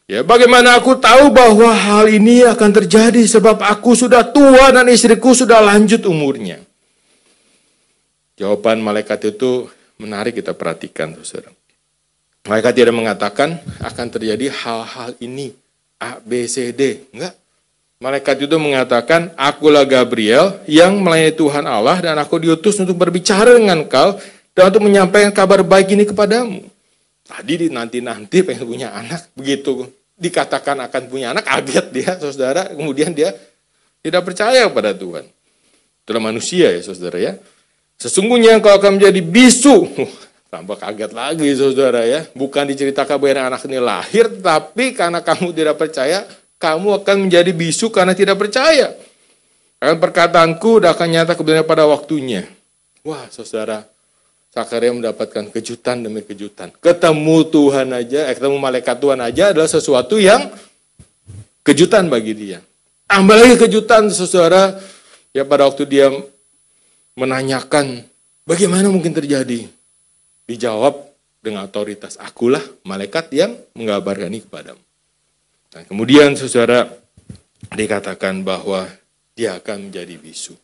Ya, 0.06 0.22
bagaimana 0.22 0.78
aku 0.78 0.94
tahu 0.98 1.34
bahwa 1.34 1.74
hal 1.74 2.06
ini 2.06 2.46
akan 2.46 2.70
terjadi 2.70 3.26
sebab 3.26 3.58
aku 3.58 3.98
sudah 3.98 4.22
tua 4.30 4.70
dan 4.70 4.86
istriku 4.86 5.34
sudah 5.34 5.58
lanjut 5.58 6.06
umurnya. 6.06 6.62
Jawaban 8.38 8.78
malaikat 8.78 9.34
itu 9.34 9.66
menarik 9.98 10.38
kita 10.38 10.54
perhatikan, 10.54 11.14
saudara. 11.26 11.50
Malaikat 12.46 12.72
tidak 12.78 12.94
mengatakan 12.94 13.58
akan 13.82 14.06
terjadi 14.06 14.46
hal-hal 14.54 15.18
ini 15.18 15.50
A, 15.98 16.22
B, 16.22 16.46
C, 16.46 16.70
D. 16.70 17.10
Enggak. 17.10 17.34
Malaikat 17.96 18.44
itu 18.44 18.56
mengatakan, 18.60 19.32
akulah 19.40 19.88
Gabriel 19.88 20.60
yang 20.68 21.00
melayani 21.00 21.32
Tuhan 21.32 21.64
Allah 21.64 21.96
dan 22.04 22.20
aku 22.20 22.36
diutus 22.36 22.76
untuk 22.76 23.00
berbicara 23.00 23.56
dengan 23.56 23.88
kau 23.88 24.20
dan 24.52 24.68
untuk 24.68 24.84
menyampaikan 24.84 25.32
kabar 25.32 25.64
baik 25.64 25.96
ini 25.96 26.04
kepadamu. 26.04 26.60
Tadi 27.24 27.72
nanti-nanti 27.72 28.44
pengen 28.44 28.68
punya 28.68 28.92
anak, 28.92 29.32
begitu 29.32 29.88
dikatakan 30.16 30.80
akan 30.88 31.02
punya 31.08 31.32
anak, 31.32 31.44
kaget 31.48 31.86
dia, 31.92 32.10
saudara. 32.20 32.68
Kemudian 32.72 33.12
dia 33.12 33.36
tidak 34.00 34.24
percaya 34.24 34.68
kepada 34.68 34.96
Tuhan. 34.96 35.24
Itulah 36.04 36.22
manusia 36.22 36.72
ya, 36.72 36.80
saudara 36.84 37.16
ya. 37.20 37.32
Sesungguhnya 37.96 38.56
engkau 38.56 38.76
akan 38.76 39.00
menjadi 39.00 39.20
bisu. 39.24 39.88
tambah 40.52 40.78
kaget 40.78 41.12
lagi 41.12 41.48
saudara 41.56 42.04
ya. 42.04 42.24
Bukan 42.32 42.64
diceritakan 42.68 43.16
bahwa 43.20 43.56
anak 43.56 43.62
ini 43.68 43.78
lahir, 43.80 44.28
tapi 44.40 44.92
karena 44.96 45.20
kamu 45.20 45.52
tidak 45.52 45.76
percaya, 45.76 46.24
kamu 46.66 47.02
akan 47.02 47.16
menjadi 47.28 47.50
bisu 47.54 47.94
karena 47.94 48.16
tidak 48.16 48.42
percaya. 48.42 48.90
Karena 49.78 49.96
perkataanku 50.00 50.82
akan 50.82 51.08
nyata 51.12 51.38
kebenaran 51.38 51.68
pada 51.68 51.86
waktunya. 51.86 52.48
Wah 53.06 53.28
saudara, 53.30 53.86
Sakaria 54.56 54.88
mendapatkan 54.88 55.52
kejutan 55.52 56.00
demi 56.00 56.24
kejutan. 56.24 56.72
Ketemu 56.80 57.36
Tuhan 57.52 57.92
aja, 57.92 58.24
eh, 58.24 58.32
ketemu 58.32 58.56
malaikat 58.56 58.96
Tuhan 58.96 59.20
aja 59.20 59.52
adalah 59.52 59.68
sesuatu 59.68 60.16
yang 60.16 60.48
kejutan 61.60 62.08
bagi 62.08 62.32
dia. 62.32 62.64
Tambah 63.04 63.36
lagi 63.36 63.60
kejutan 63.60 64.08
saudara, 64.08 64.80
ya 65.36 65.44
pada 65.44 65.68
waktu 65.68 65.84
dia 65.84 66.08
menanyakan 67.20 68.00
bagaimana 68.48 68.88
mungkin 68.88 69.12
terjadi. 69.12 69.68
Dijawab 70.48 71.04
dengan 71.44 71.68
otoritas, 71.68 72.16
akulah 72.16 72.64
malaikat 72.80 73.28
yang 73.36 73.60
mengabarkan 73.76 74.32
ini 74.32 74.40
kepadamu. 74.40 74.85
Dan 75.76 75.84
kemudian 75.84 76.32
saudara 76.40 76.88
dikatakan 77.68 78.40
bahwa 78.40 78.88
dia 79.36 79.60
akan 79.60 79.92
menjadi 79.92 80.16
bisu. 80.16 80.56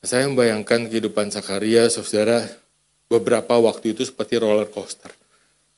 Saya 0.00 0.24
membayangkan 0.32 0.88
kehidupan 0.88 1.28
Sakaria, 1.28 1.92
saudara, 1.92 2.40
beberapa 3.12 3.60
waktu 3.60 3.92
itu 3.92 4.08
seperti 4.08 4.40
roller 4.40 4.64
coaster. 4.72 5.12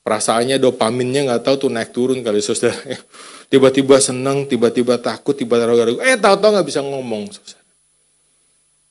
Perasaannya 0.07 0.63
dopaminnya 0.63 1.27
nggak 1.27 1.43
tahu 1.43 1.67
tuh 1.67 1.71
naik 1.75 1.91
turun 1.91 2.23
kali 2.23 2.39
saudara. 2.39 2.79
Tiba-tiba 3.51 3.99
senang, 3.99 4.47
tiba-tiba 4.47 4.95
takut, 5.03 5.35
tiba-tiba 5.35 5.83
ragu, 5.83 5.99
eh 5.99 6.15
tahu-tahu 6.15 6.55
nggak 6.55 6.69
bisa 6.71 6.87
ngomong. 6.87 7.35
Saudara. 7.35 7.67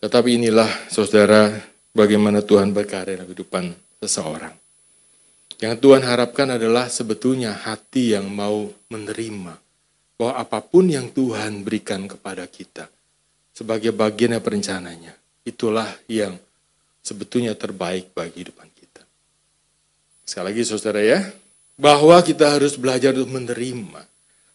Tetapi 0.03 0.29
inilah 0.35 0.67
saudara 0.91 1.55
bagaimana 1.95 2.43
Tuhan 2.43 2.75
berkarya 2.75 3.23
dalam 3.23 3.31
kehidupan 3.31 3.71
seseorang. 4.03 4.58
Yang 5.59 5.75
Tuhan 5.83 6.07
harapkan 6.07 6.47
adalah 6.55 6.87
sebetulnya 6.87 7.51
hati 7.51 8.15
yang 8.15 8.31
mau 8.31 8.71
menerima 8.87 9.59
bahwa 10.15 10.33
apa 10.39 10.59
pun 10.63 10.87
yang 10.87 11.11
Tuhan 11.11 11.67
berikan 11.67 12.07
kepada 12.07 12.47
kita 12.47 12.87
sebagai 13.51 13.91
bagian 13.91 14.39
dari 14.39 14.43
perencananya, 14.43 15.11
itulah 15.43 15.91
yang 16.07 16.39
sebetulnya 17.03 17.51
terbaik 17.59 18.15
bagi 18.15 18.39
kehidupan 18.39 18.67
kita. 18.71 19.03
Sekali 20.23 20.45
lagi 20.47 20.61
saudara 20.63 21.03
ya, 21.03 21.19
bahwa 21.75 22.15
kita 22.23 22.55
harus 22.55 22.79
belajar 22.79 23.11
untuk 23.19 23.35
menerima. 23.35 24.01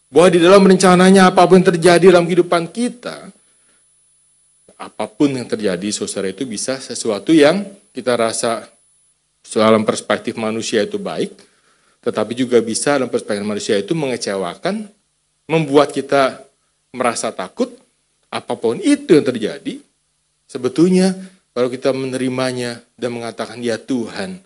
Bahwa 0.09 0.29
di 0.33 0.41
dalam 0.41 0.65
rencananya 0.65 1.29
apa 1.29 1.45
pun 1.45 1.61
yang 1.61 1.69
terjadi 1.69 2.17
dalam 2.17 2.25
kehidupan 2.25 2.73
kita, 2.73 3.29
apa 4.81 5.05
pun 5.09 5.37
yang 5.37 5.45
terjadi 5.45 5.89
saudara 5.93 6.33
itu 6.33 6.49
bisa 6.49 6.81
sesuatu 6.81 7.33
yang 7.33 7.61
kita 7.93 8.17
rasa 8.17 8.74
dalam 9.45 9.85
perspektif 9.85 10.35
manusia 10.41 10.83
itu 10.83 10.97
baik, 10.97 11.37
tetapi 12.01 12.33
juga 12.33 12.61
bisa 12.65 12.97
dalam 12.97 13.13
perspektif 13.13 13.45
manusia 13.45 13.77
itu 13.77 13.93
mengecewakan, 13.93 14.89
membuat 15.49 15.93
kita 15.93 16.41
merasa 16.97 17.29
takut, 17.31 17.73
apa 18.33 18.55
pun 18.57 18.81
itu 18.81 19.15
yang 19.15 19.27
terjadi, 19.27 19.79
sebetulnya 20.49 21.13
kalau 21.55 21.71
kita 21.71 21.95
menerimanya 21.95 22.83
dan 22.99 23.15
mengatakan 23.15 23.63
ya 23.63 23.79
Tuhan, 23.79 24.43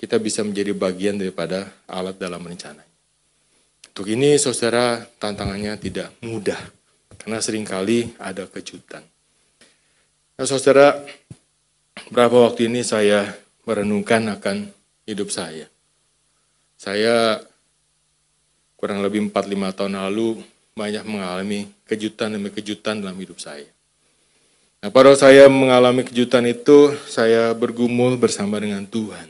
kita 0.00 0.16
bisa 0.16 0.40
menjadi 0.40 0.72
bagian 0.72 1.20
daripada 1.20 1.68
alat 1.84 2.16
dalam 2.16 2.40
rencana. 2.40 2.80
Untuk 3.90 4.06
ini 4.16 4.40
saudara 4.40 5.04
tantangannya 5.20 5.76
tidak 5.76 6.08
mudah 6.24 6.56
karena 7.20 7.36
sering 7.44 7.68
kali 7.68 8.16
ada 8.16 8.48
kejutan. 8.48 9.04
Nah, 10.40 10.46
saudara, 10.48 10.96
berapa 12.08 12.32
waktu 12.32 12.72
ini 12.72 12.80
saya 12.80 13.28
merenungkan 13.64 14.26
akan 14.36 14.70
hidup 15.04 15.28
saya. 15.32 15.66
Saya 16.80 17.44
kurang 18.80 19.04
lebih 19.04 19.28
4-5 19.28 19.76
tahun 19.76 19.94
lalu 20.00 20.40
banyak 20.72 21.04
mengalami 21.04 21.68
kejutan 21.84 22.32
demi 22.32 22.48
kejutan 22.48 23.04
dalam 23.04 23.18
hidup 23.20 23.36
saya. 23.36 23.68
Nah, 24.80 24.88
pada 24.88 25.12
saya 25.12 25.44
mengalami 25.52 26.08
kejutan 26.08 26.48
itu, 26.48 26.96
saya 27.04 27.52
bergumul 27.52 28.16
bersama 28.16 28.56
dengan 28.56 28.88
Tuhan. 28.88 29.28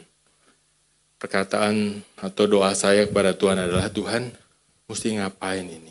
Perkataan 1.19 2.07
atau 2.23 2.47
doa 2.47 2.71
saya 2.79 3.03
kepada 3.11 3.35
Tuhan 3.35 3.59
adalah, 3.59 3.91
Tuhan, 3.91 4.31
mesti 4.87 5.19
ngapain 5.19 5.67
ini? 5.67 5.91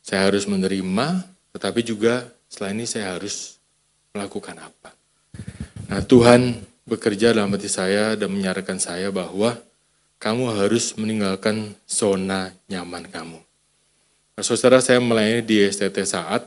Saya 0.00 0.32
harus 0.32 0.48
menerima, 0.48 1.28
tetapi 1.52 1.84
juga 1.84 2.32
setelah 2.48 2.72
ini 2.72 2.88
saya 2.88 3.12
harus 3.12 3.60
melakukan 4.16 4.56
apa? 4.56 4.96
Nah, 5.92 6.00
Tuhan 6.00 6.56
bekerja 6.86 7.34
dalam 7.34 7.50
hati 7.50 7.66
saya 7.66 8.14
dan 8.14 8.30
menyarankan 8.30 8.78
saya 8.78 9.10
bahwa 9.10 9.58
kamu 10.22 10.54
harus 10.54 10.94
meninggalkan 10.94 11.74
zona 11.84 12.54
nyaman 12.70 13.04
kamu. 13.10 13.42
Nah, 14.38 14.44
saudara 14.46 14.78
saya 14.78 15.02
melayani 15.02 15.42
di 15.42 15.60
STT 15.66 16.06
saat 16.06 16.46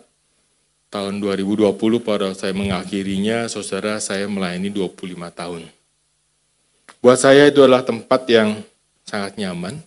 tahun 0.89 1.21
2020 1.21 1.75
pada 2.01 2.31
saya 2.33 2.55
mengakhirinya, 2.55 3.45
saudara 3.51 3.99
saya 3.99 4.25
melayani 4.25 4.71
25 4.73 5.29
tahun. 5.29 5.67
Buat 7.03 7.19
saya 7.19 7.45
itu 7.45 7.61
adalah 7.61 7.85
tempat 7.85 8.25
yang 8.31 8.63
sangat 9.05 9.37
nyaman, 9.37 9.77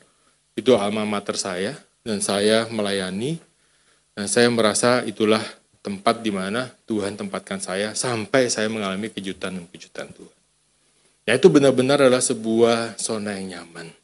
itu 0.54 0.74
alma 0.76 1.02
mater 1.02 1.34
saya, 1.34 1.74
dan 2.06 2.20
saya 2.22 2.68
melayani, 2.70 3.40
dan 4.14 4.26
saya 4.28 4.46
merasa 4.52 5.02
itulah 5.08 5.42
tempat 5.82 6.22
di 6.22 6.30
mana 6.30 6.70
Tuhan 6.86 7.18
tempatkan 7.18 7.58
saya 7.58 7.94
sampai 7.98 8.46
saya 8.46 8.70
mengalami 8.70 9.10
kejutan 9.10 9.58
dan 9.58 9.66
kejutan 9.66 10.06
Tuhan. 10.14 10.41
Ya 11.22 11.38
itu 11.38 11.46
benar-benar 11.46 12.02
adalah 12.02 12.22
sebuah 12.22 12.98
zona 12.98 13.38
yang 13.38 13.58
nyaman. 13.58 13.94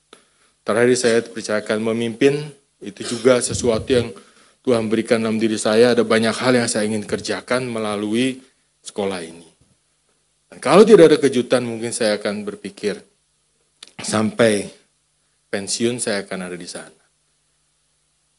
Terakhir 0.63 0.95
saya 0.95 1.19
percayakan 1.25 1.83
memimpin, 1.83 2.39
itu 2.79 3.03
juga 3.03 3.43
sesuatu 3.43 3.91
yang 3.91 4.15
Tuhan 4.63 4.87
berikan 4.87 5.19
dalam 5.19 5.41
diri 5.41 5.59
saya 5.59 5.97
ada 5.97 6.07
banyak 6.07 6.35
hal 6.35 6.53
yang 6.55 6.69
saya 6.71 6.87
ingin 6.87 7.03
kerjakan 7.03 7.67
melalui 7.67 8.39
sekolah 8.85 9.25
ini. 9.25 9.49
Dan 10.49 10.63
kalau 10.63 10.87
tidak 10.87 11.15
ada 11.15 11.19
kejutan 11.19 11.67
mungkin 11.67 11.91
saya 11.91 12.21
akan 12.21 12.47
berpikir 12.47 13.01
sampai 13.99 14.71
pensiun 15.51 15.99
saya 15.99 16.23
akan 16.23 16.53
ada 16.53 16.57
di 16.57 16.69
sana. 16.69 16.95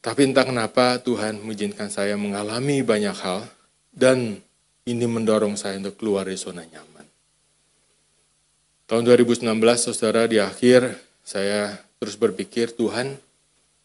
Tapi 0.00 0.32
entah 0.32 0.48
kenapa 0.48 0.96
Tuhan 1.04 1.44
mengizinkan 1.44 1.92
saya 1.92 2.16
mengalami 2.16 2.80
banyak 2.80 3.16
hal 3.20 3.44
dan 3.92 4.40
ini 4.88 5.04
mendorong 5.04 5.60
saya 5.60 5.76
untuk 5.76 6.00
keluar 6.00 6.24
dari 6.24 6.40
zona 6.40 6.64
nyaman. 6.64 6.89
Tahun 8.90 9.06
2019 9.06 9.46
saudara 9.78 10.26
di 10.26 10.42
akhir 10.42 10.98
saya 11.22 11.78
terus 12.02 12.18
berpikir 12.18 12.74
Tuhan 12.74 13.14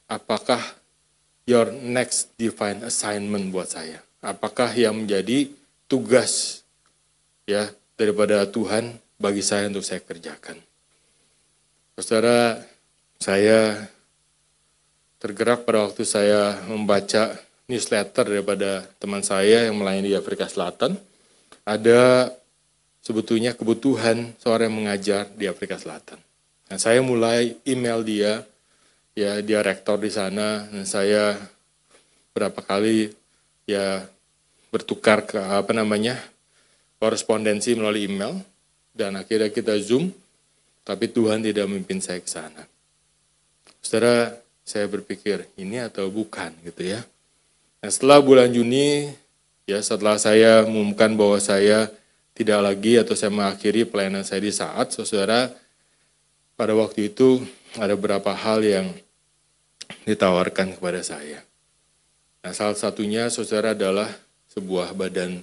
apakah 0.09 0.57
your 1.45 1.69
next 1.69 2.33
divine 2.41 2.81
assignment 2.81 3.53
buat 3.53 3.69
saya? 3.69 4.01
Apakah 4.25 4.73
yang 4.73 5.05
menjadi 5.05 5.53
tugas 5.85 6.65
ya 7.45 7.69
daripada 7.93 8.49
Tuhan 8.49 8.97
bagi 9.21 9.45
saya 9.45 9.69
untuk 9.69 9.85
saya 9.85 10.01
kerjakan? 10.01 10.57
Saudara, 12.01 12.65
saya 13.21 13.85
tergerak 15.21 15.69
pada 15.69 15.85
waktu 15.85 16.01
saya 16.01 16.65
membaca 16.65 17.37
newsletter 17.69 18.25
daripada 18.25 18.89
teman 18.97 19.21
saya 19.21 19.69
yang 19.69 19.77
melayani 19.77 20.11
di 20.11 20.17
Afrika 20.17 20.49
Selatan. 20.49 20.97
Ada 21.61 22.33
sebetulnya 23.05 23.53
kebutuhan 23.53 24.33
seorang 24.41 24.73
yang 24.73 24.77
mengajar 24.81 25.29
di 25.37 25.45
Afrika 25.45 25.77
Selatan. 25.77 26.17
Nah, 26.65 26.81
saya 26.81 27.05
mulai 27.05 27.53
email 27.61 28.01
dia 28.01 28.41
ya 29.13 29.37
dia 29.45 29.61
rektor 29.61 30.01
di 30.01 30.09
sana 30.09 30.65
dan 30.65 30.83
saya 30.89 31.37
berapa 32.33 32.57
kali 32.59 33.13
ya 33.69 34.03
bertukar 34.73 35.23
ke 35.23 35.37
apa 35.37 35.71
namanya 35.71 36.17
korespondensi 36.97 37.77
melalui 37.77 38.09
email 38.09 38.41
dan 38.91 39.15
akhirnya 39.15 39.53
kita 39.53 39.77
zoom 39.79 40.09
tapi 40.81 41.05
Tuhan 41.07 41.45
tidak 41.45 41.69
memimpin 41.69 42.01
saya 42.01 42.19
ke 42.19 42.27
sana. 42.27 42.65
Saudara, 43.85 44.33
saya 44.65 44.89
berpikir 44.89 45.45
ini 45.61 45.77
atau 45.77 46.09
bukan 46.09 46.49
gitu 46.65 46.89
ya. 46.89 47.05
Nah, 47.85 47.89
setelah 47.93 48.17
bulan 48.17 48.49
Juni 48.49 49.13
ya 49.69 49.77
setelah 49.81 50.17
saya 50.17 50.65
mengumumkan 50.65 51.13
bahwa 51.13 51.37
saya 51.37 51.93
tidak 52.35 52.59
lagi 52.59 52.99
atau 52.99 53.15
saya 53.15 53.31
mengakhiri 53.31 53.87
pelayanan 53.87 54.27
saya 54.27 54.43
di 54.43 54.51
saat 54.51 54.91
saudara 54.91 55.49
pada 56.59 56.75
waktu 56.75 57.07
itu 57.09 57.39
ada 57.79 57.95
beberapa 57.95 58.35
hal 58.35 58.59
yang 58.59 58.87
ditawarkan 60.03 60.75
kepada 60.75 60.99
saya. 60.99 61.39
Nah, 62.43 62.51
salah 62.51 62.77
satunya 62.77 63.31
saudara 63.31 63.71
adalah 63.71 64.11
sebuah 64.51 64.91
badan 64.93 65.41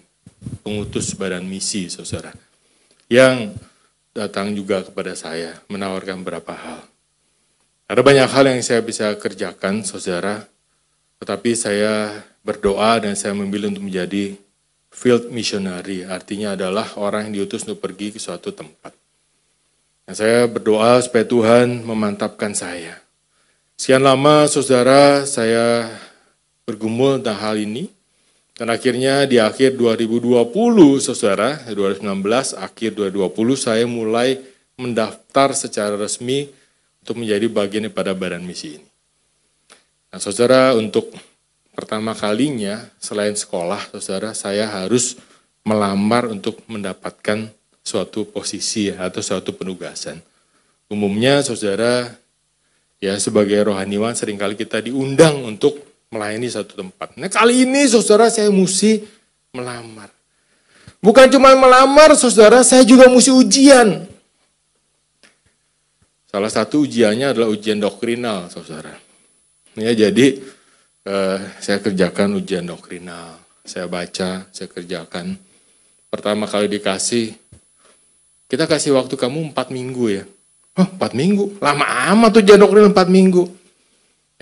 pengutus 0.62 1.16
badan 1.16 1.42
misi 1.48 1.88
saudara 1.88 2.30
yang 3.08 3.56
datang 4.12 4.52
juga 4.52 4.84
kepada 4.84 5.16
saya 5.16 5.56
menawarkan 5.72 6.20
beberapa 6.20 6.52
hal. 6.52 6.80
Ada 7.88 8.00
banyak 8.00 8.28
hal 8.28 8.44
yang 8.48 8.60
saya 8.64 8.80
bisa 8.80 9.12
kerjakan 9.16 9.84
saudara, 9.84 10.44
tetapi 11.20 11.52
saya 11.56 12.24
berdoa 12.40 13.00
dan 13.00 13.16
saya 13.16 13.36
memilih 13.36 13.72
untuk 13.72 13.84
menjadi 13.84 14.36
field 14.92 15.32
missionary, 15.32 16.04
artinya 16.04 16.52
adalah 16.54 16.86
orang 17.00 17.32
yang 17.32 17.42
diutus 17.42 17.64
untuk 17.64 17.80
pergi 17.80 18.12
ke 18.12 18.20
suatu 18.20 18.52
tempat. 18.52 18.92
Nah, 20.06 20.14
saya 20.14 20.44
berdoa 20.44 21.00
supaya 21.00 21.24
Tuhan 21.24 21.82
memantapkan 21.82 22.52
saya. 22.52 23.00
Sekian 23.80 24.04
lama 24.04 24.46
saudara 24.46 25.24
saya 25.24 25.88
bergumul 26.68 27.18
tentang 27.18 27.40
hal 27.40 27.56
ini, 27.58 27.88
dan 28.54 28.68
akhirnya 28.68 29.24
di 29.24 29.40
akhir 29.40 29.74
2020 29.80 30.52
saudara, 31.00 31.58
2019 31.66 32.54
akhir 32.54 32.90
2020 32.94 33.56
saya 33.56 33.88
mulai 33.88 34.38
mendaftar 34.76 35.56
secara 35.56 35.96
resmi 35.96 36.52
untuk 37.02 37.18
menjadi 37.18 37.48
bagian 37.50 37.90
daripada 37.90 38.14
badan 38.14 38.44
misi 38.46 38.78
ini. 38.78 38.88
Nah 40.12 40.20
saudara 40.20 40.76
untuk 40.76 41.10
pertama 41.72 42.12
kalinya 42.12 42.86
selain 43.00 43.34
sekolah 43.34 43.92
saudara 43.96 44.36
saya 44.36 44.68
harus 44.68 45.16
melamar 45.64 46.28
untuk 46.28 46.60
mendapatkan 46.68 47.50
suatu 47.82 48.28
posisi 48.28 48.92
atau 48.94 49.18
suatu 49.18 49.50
penugasan. 49.56 50.20
Umumnya 50.86 51.40
saudara 51.42 52.12
ya 53.02 53.18
sebagai 53.18 53.58
rohaniwan 53.66 54.14
sering 54.14 54.38
kali 54.38 54.54
kita 54.54 54.78
diundang 54.84 55.42
untuk 55.42 55.80
melayani 56.12 56.46
satu 56.52 56.76
tempat. 56.76 57.16
Nah 57.16 57.32
kali 57.32 57.64
ini 57.64 57.88
saudara 57.88 58.28
saya 58.28 58.52
mesti 58.52 59.02
melamar. 59.56 60.12
Bukan 61.02 61.26
cuma 61.34 61.50
melamar 61.58 62.14
saudara, 62.14 62.62
saya 62.62 62.86
juga 62.86 63.10
mesti 63.10 63.34
ujian. 63.34 64.06
Salah 66.30 66.46
satu 66.46 66.86
ujiannya 66.86 67.34
adalah 67.34 67.50
ujian 67.50 67.82
doktrinal 67.82 68.46
saudara. 68.54 68.94
Ya 69.74 69.90
jadi 69.98 70.38
eh, 71.06 71.38
saya 71.58 71.78
kerjakan 71.82 72.38
ujian 72.38 72.66
doktrinal, 72.66 73.38
saya 73.62 73.86
baca, 73.86 74.46
saya 74.50 74.68
kerjakan. 74.70 75.38
Pertama 76.12 76.44
kali 76.44 76.68
dikasih, 76.68 77.32
kita 78.46 78.68
kasih 78.68 78.92
waktu 78.94 79.16
kamu 79.16 79.54
empat 79.54 79.72
minggu 79.72 80.04
ya. 80.12 80.24
Oh, 80.72 80.88
empat 80.88 81.12
minggu, 81.12 81.60
lama 81.60 81.84
amat 82.12 82.30
tuh 82.36 82.40
ujian 82.44 82.60
doktrinal 82.60 82.92
empat 82.92 83.08
minggu. 83.08 83.44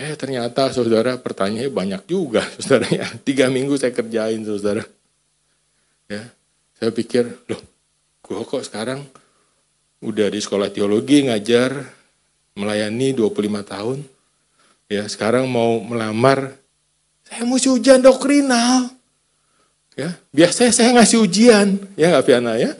Eh 0.01 0.17
ternyata 0.17 0.73
saudara 0.73 1.13
pertanyaannya 1.21 1.69
banyak 1.69 2.01
juga 2.09 2.41
saudara 2.61 2.89
ya. 2.89 3.05
Tiga 3.21 3.47
minggu 3.51 3.77
saya 3.77 3.93
kerjain 3.93 4.41
saudara. 4.41 4.81
Ya, 6.11 6.27
saya 6.75 6.91
pikir, 6.91 7.23
loh, 7.47 7.61
gue 8.19 8.43
kok 8.43 8.67
sekarang 8.67 8.99
udah 10.03 10.27
di 10.27 10.43
sekolah 10.43 10.67
teologi 10.73 11.23
ngajar, 11.23 11.71
melayani 12.57 13.15
25 13.15 13.31
tahun, 13.63 13.97
ya 14.91 15.07
sekarang 15.07 15.47
mau 15.47 15.79
melamar, 15.79 16.51
saya 17.23 17.47
mesti 17.47 17.71
ujian 17.71 18.03
doktrinal. 18.03 18.91
Ya, 19.95 20.19
biasanya 20.35 20.71
saya 20.75 20.89
ngasih 20.99 21.19
ujian, 21.23 21.79
ya 21.95 22.11
nggak 22.11 22.25
Fiana 22.27 22.59
ya. 22.59 22.75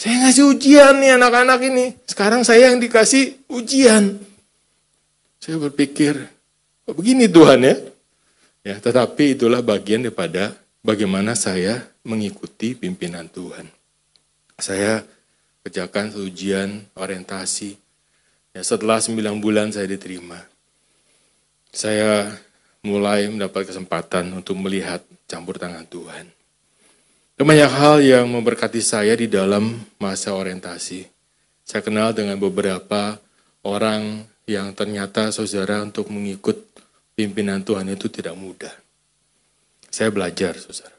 Saya 0.00 0.26
ngasih 0.26 0.44
ujian 0.48 0.96
nih 0.98 1.20
anak-anak 1.20 1.60
ini. 1.68 1.86
Sekarang 2.08 2.40
saya 2.42 2.72
yang 2.72 2.80
dikasih 2.80 3.36
ujian. 3.52 4.16
Saya 5.36 5.60
berpikir, 5.60 6.16
oh, 6.88 6.94
begini 6.96 7.28
Tuhan 7.28 7.60
ya. 7.60 7.76
Ya, 8.62 8.76
tetapi 8.78 9.36
itulah 9.36 9.58
bagian 9.58 10.06
daripada 10.06 10.54
bagaimana 10.80 11.34
saya 11.34 11.82
mengikuti 12.06 12.78
pimpinan 12.78 13.26
Tuhan. 13.28 13.66
Saya 14.56 15.02
kerjakan 15.66 16.14
ujian 16.16 16.86
orientasi. 16.94 17.74
Ya, 18.54 18.62
setelah 18.62 19.00
9 19.02 19.18
bulan 19.42 19.72
saya 19.74 19.88
diterima 19.88 20.51
saya 21.72 22.28
mulai 22.84 23.32
mendapat 23.32 23.72
kesempatan 23.72 24.28
untuk 24.36 24.60
melihat 24.60 25.00
campur 25.24 25.56
tangan 25.56 25.88
Tuhan. 25.88 26.28
Banyak 27.42 27.72
hal 27.74 27.98
yang 28.04 28.30
memberkati 28.30 28.78
saya 28.78 29.18
di 29.18 29.26
dalam 29.26 29.82
masa 29.98 30.36
orientasi. 30.36 31.08
Saya 31.66 31.82
kenal 31.82 32.14
dengan 32.14 32.38
beberapa 32.38 33.18
orang 33.66 34.22
yang 34.46 34.70
ternyata 34.76 35.34
saudara 35.34 35.82
untuk 35.82 36.06
mengikut 36.12 36.60
pimpinan 37.18 37.66
Tuhan 37.66 37.90
itu 37.90 38.06
tidak 38.12 38.38
mudah. 38.38 38.70
Saya 39.90 40.14
belajar, 40.14 40.54
saudara. 40.54 40.94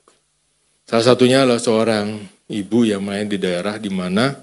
Salah 0.83 1.05
satunya 1.05 1.47
adalah 1.47 1.63
seorang 1.63 2.27
ibu 2.51 2.83
yang 2.83 3.07
main 3.07 3.29
di 3.31 3.39
daerah 3.39 3.79
di 3.79 3.87
mana 3.87 4.35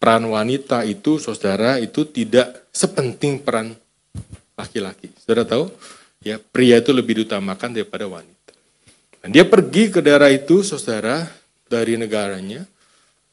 peran 0.00 0.24
wanita 0.32 0.88
itu, 0.88 1.20
saudara, 1.20 1.76
itu 1.76 2.08
tidak 2.08 2.70
sepenting 2.72 3.44
peran 3.44 3.76
laki-laki. 4.62 5.10
Saudara 5.18 5.42
tahu, 5.42 5.66
ya 6.22 6.38
pria 6.38 6.78
itu 6.78 6.94
lebih 6.94 7.22
diutamakan 7.22 7.74
daripada 7.74 8.06
wanita. 8.06 8.54
Dan 9.18 9.34
dia 9.34 9.42
pergi 9.42 9.90
ke 9.90 9.98
daerah 9.98 10.30
itu, 10.30 10.62
saudara, 10.62 11.26
dari 11.66 11.98
negaranya, 11.98 12.62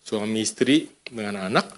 suami 0.01 0.41
istri 0.41 0.89
dengan 1.05 1.49
anak. 1.49 1.69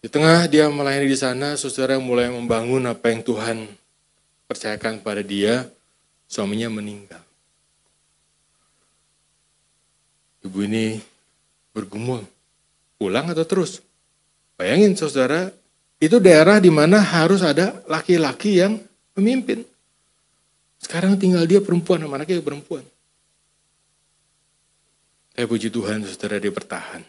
Di 0.00 0.08
tengah 0.12 0.48
dia 0.48 0.68
melayani 0.68 1.08
di 1.08 1.16
sana, 1.16 1.56
saudara 1.56 1.96
mulai 2.00 2.28
membangun 2.28 2.84
apa 2.88 3.12
yang 3.12 3.24
Tuhan 3.24 3.64
percayakan 4.48 5.00
pada 5.00 5.24
dia, 5.24 5.64
suaminya 6.28 6.68
meninggal. 6.68 7.20
Ibu 10.44 10.58
ini 10.68 11.00
bergumul, 11.72 12.20
pulang 13.00 13.32
atau 13.32 13.48
terus? 13.48 13.80
Bayangin 14.60 14.92
saudara, 14.92 15.48
itu 16.02 16.16
daerah 16.18 16.58
di 16.58 16.68
mana 16.68 16.98
harus 17.00 17.40
ada 17.40 17.82
laki-laki 17.86 18.60
yang 18.60 18.78
memimpin. 19.14 19.62
Sekarang 20.82 21.16
tinggal 21.16 21.48
dia 21.48 21.64
perempuan, 21.64 22.02
sama 22.02 22.20
anaknya 22.20 22.44
perempuan. 22.44 22.84
Saya 25.34 25.46
puji 25.48 25.72
Tuhan, 25.72 26.04
saudara 26.06 26.38
dia 26.38 26.52
bertahan. 26.52 27.02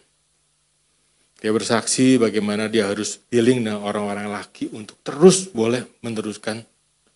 Dia 1.43 1.51
bersaksi 1.51 2.17
bagaimana 2.17 2.65
dia 2.71 2.89
harus 2.89 3.21
dealing 3.29 3.61
dengan 3.61 3.83
orang-orang 3.85 4.31
laki 4.31 4.71
untuk 4.73 4.97
terus 5.05 5.51
boleh 5.51 5.85
meneruskan 6.01 6.63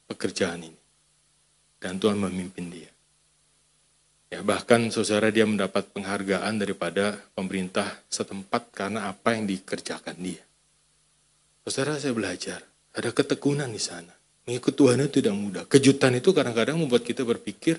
pekerjaan 0.06 0.70
ini. 0.70 0.80
Dan 1.80 1.98
Tuhan 1.98 2.20
memimpin 2.20 2.68
dia. 2.70 2.92
Ya, 4.30 4.46
bahkan 4.46 4.94
saudara 4.94 5.34
dia 5.34 5.48
mendapat 5.48 5.90
penghargaan 5.90 6.62
daripada 6.62 7.18
pemerintah 7.34 7.98
setempat 8.12 8.70
karena 8.70 9.10
apa 9.10 9.34
yang 9.34 9.50
dikerjakan 9.50 10.14
dia. 10.22 10.44
Saudara 11.70 12.02
saya 12.02 12.18
belajar, 12.18 12.66
ada 12.98 13.14
ketekunan 13.14 13.70
di 13.70 13.78
sana. 13.78 14.10
Mengikut 14.50 14.74
Tuhan 14.74 14.98
itu 15.06 15.22
tidak 15.22 15.36
mudah. 15.38 15.64
Kejutan 15.70 16.18
itu 16.18 16.34
kadang-kadang 16.34 16.82
membuat 16.82 17.06
kita 17.06 17.22
berpikir, 17.22 17.78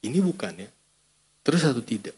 ini 0.00 0.24
bukan 0.24 0.64
ya. 0.64 0.70
Terus 1.44 1.68
atau 1.68 1.84
tidak. 1.84 2.16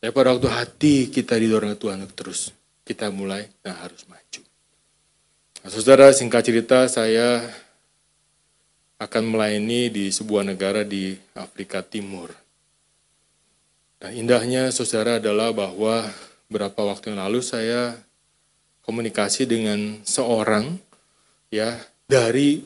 Ya 0.00 0.08
pada 0.08 0.32
waktu 0.32 0.48
hati 0.48 1.12
kita 1.12 1.36
didorong 1.36 1.76
ke 1.76 1.78
Tuhan 1.84 2.00
terus, 2.16 2.56
kita 2.88 3.12
mulai 3.12 3.44
nah 3.60 3.76
harus 3.84 4.08
maju. 4.08 4.40
Nah, 5.60 5.68
saudara 5.68 6.08
singkat 6.16 6.48
cerita 6.48 6.88
saya 6.88 7.44
akan 8.96 9.28
melayani 9.28 9.92
di 9.92 10.04
sebuah 10.08 10.48
negara 10.48 10.80
di 10.80 11.12
Afrika 11.36 11.84
Timur. 11.84 12.32
Dan 14.00 14.16
indahnya 14.16 14.72
saudara 14.72 15.20
adalah 15.20 15.52
bahwa 15.52 16.08
beberapa 16.48 16.88
waktu 16.88 17.12
yang 17.12 17.20
lalu 17.28 17.44
saya 17.44 18.07
komunikasi 18.88 19.44
dengan 19.44 20.00
seorang 20.00 20.80
ya 21.52 21.76
dari 22.08 22.64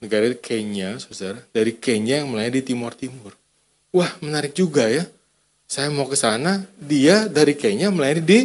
negara 0.00 0.32
Kenya, 0.32 0.96
saudara, 0.96 1.44
dari 1.52 1.76
Kenya 1.76 2.24
yang 2.24 2.32
melayani 2.32 2.64
di 2.64 2.64
Timur 2.64 2.96
Timur. 2.96 3.36
Wah, 3.92 4.08
menarik 4.24 4.56
juga 4.56 4.88
ya. 4.88 5.04
Saya 5.68 5.92
mau 5.92 6.08
ke 6.08 6.16
sana, 6.16 6.64
dia 6.80 7.28
dari 7.28 7.52
Kenya 7.52 7.92
melayani 7.92 8.24
di 8.24 8.40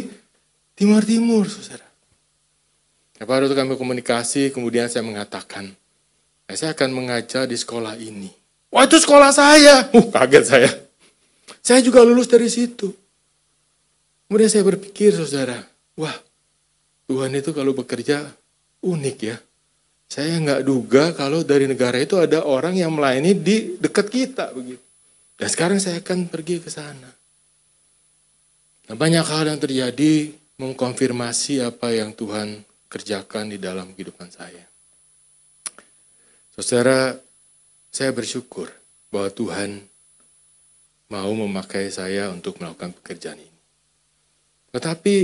Timur 0.76 1.00
Timur, 1.00 1.48
saudara. 1.48 1.88
Ya, 3.16 3.24
baru 3.24 3.48
kami 3.48 3.80
komunikasi, 3.80 4.52
kemudian 4.52 4.92
saya 4.92 5.00
mengatakan, 5.00 5.72
nah, 6.44 6.52
saya 6.52 6.76
akan 6.76 6.92
mengajar 6.92 7.48
di 7.48 7.56
sekolah 7.56 7.96
ini. 7.96 8.28
Wah, 8.68 8.84
itu 8.84 9.00
sekolah 9.00 9.32
saya. 9.32 9.88
Uh, 9.88 10.12
kaget 10.12 10.44
saya. 10.44 10.70
Saya 11.64 11.80
juga 11.80 12.04
lulus 12.04 12.28
dari 12.28 12.52
situ. 12.52 12.92
Kemudian 14.28 14.52
saya 14.52 14.68
berpikir, 14.68 15.16
saudara, 15.16 15.64
wah, 15.96 16.12
Tuhan 17.06 17.30
itu 17.34 17.50
kalau 17.54 17.72
bekerja 17.72 18.26
unik 18.82 19.18
ya. 19.22 19.36
Saya 20.06 20.38
nggak 20.38 20.62
duga 20.62 21.10
kalau 21.14 21.42
dari 21.42 21.66
negara 21.66 21.98
itu 21.98 22.14
ada 22.18 22.46
orang 22.46 22.78
yang 22.78 22.94
melayani 22.94 23.34
di 23.34 23.74
dekat 23.78 24.06
kita 24.06 24.54
begitu. 24.54 24.82
Dan 25.36 25.48
sekarang 25.50 25.78
saya 25.82 25.98
akan 25.98 26.30
pergi 26.30 26.62
ke 26.62 26.70
sana. 26.70 27.10
Nah, 28.86 28.94
banyak 28.94 29.26
hal 29.26 29.50
yang 29.50 29.58
terjadi 29.58 30.30
mengkonfirmasi 30.56 31.60
apa 31.60 31.90
yang 31.90 32.14
Tuhan 32.14 32.62
kerjakan 32.86 33.50
di 33.50 33.58
dalam 33.58 33.90
kehidupan 33.92 34.30
saya. 34.30 34.64
Saudara, 36.56 37.18
saya 37.92 38.14
bersyukur 38.16 38.72
bahwa 39.12 39.28
Tuhan 39.28 39.84
mau 41.12 41.30
memakai 41.36 41.92
saya 41.92 42.32
untuk 42.32 42.56
melakukan 42.56 42.96
pekerjaan 42.96 43.36
ini. 43.36 43.60
Tetapi 44.72 45.14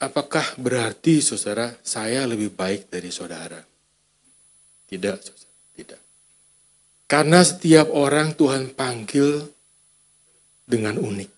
Apakah 0.00 0.56
berarti 0.56 1.20
saudara 1.20 1.76
saya 1.84 2.24
lebih 2.24 2.48
baik 2.56 2.88
dari 2.88 3.12
saudara? 3.12 3.60
Tidak, 4.88 5.16
saudara, 5.20 5.52
tidak. 5.76 6.00
Karena 7.04 7.44
setiap 7.44 7.92
orang 7.92 8.32
Tuhan 8.32 8.72
panggil 8.72 9.44
dengan 10.64 10.96
unik. 10.96 11.30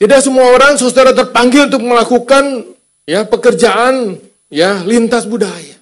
Tidak 0.00 0.20
semua 0.24 0.56
orang 0.56 0.80
saudara 0.80 1.12
terpanggil 1.12 1.68
untuk 1.68 1.84
melakukan 1.84 2.64
ya 3.04 3.28
pekerjaan 3.28 4.16
ya 4.48 4.80
lintas 4.80 5.28
budaya. 5.28 5.76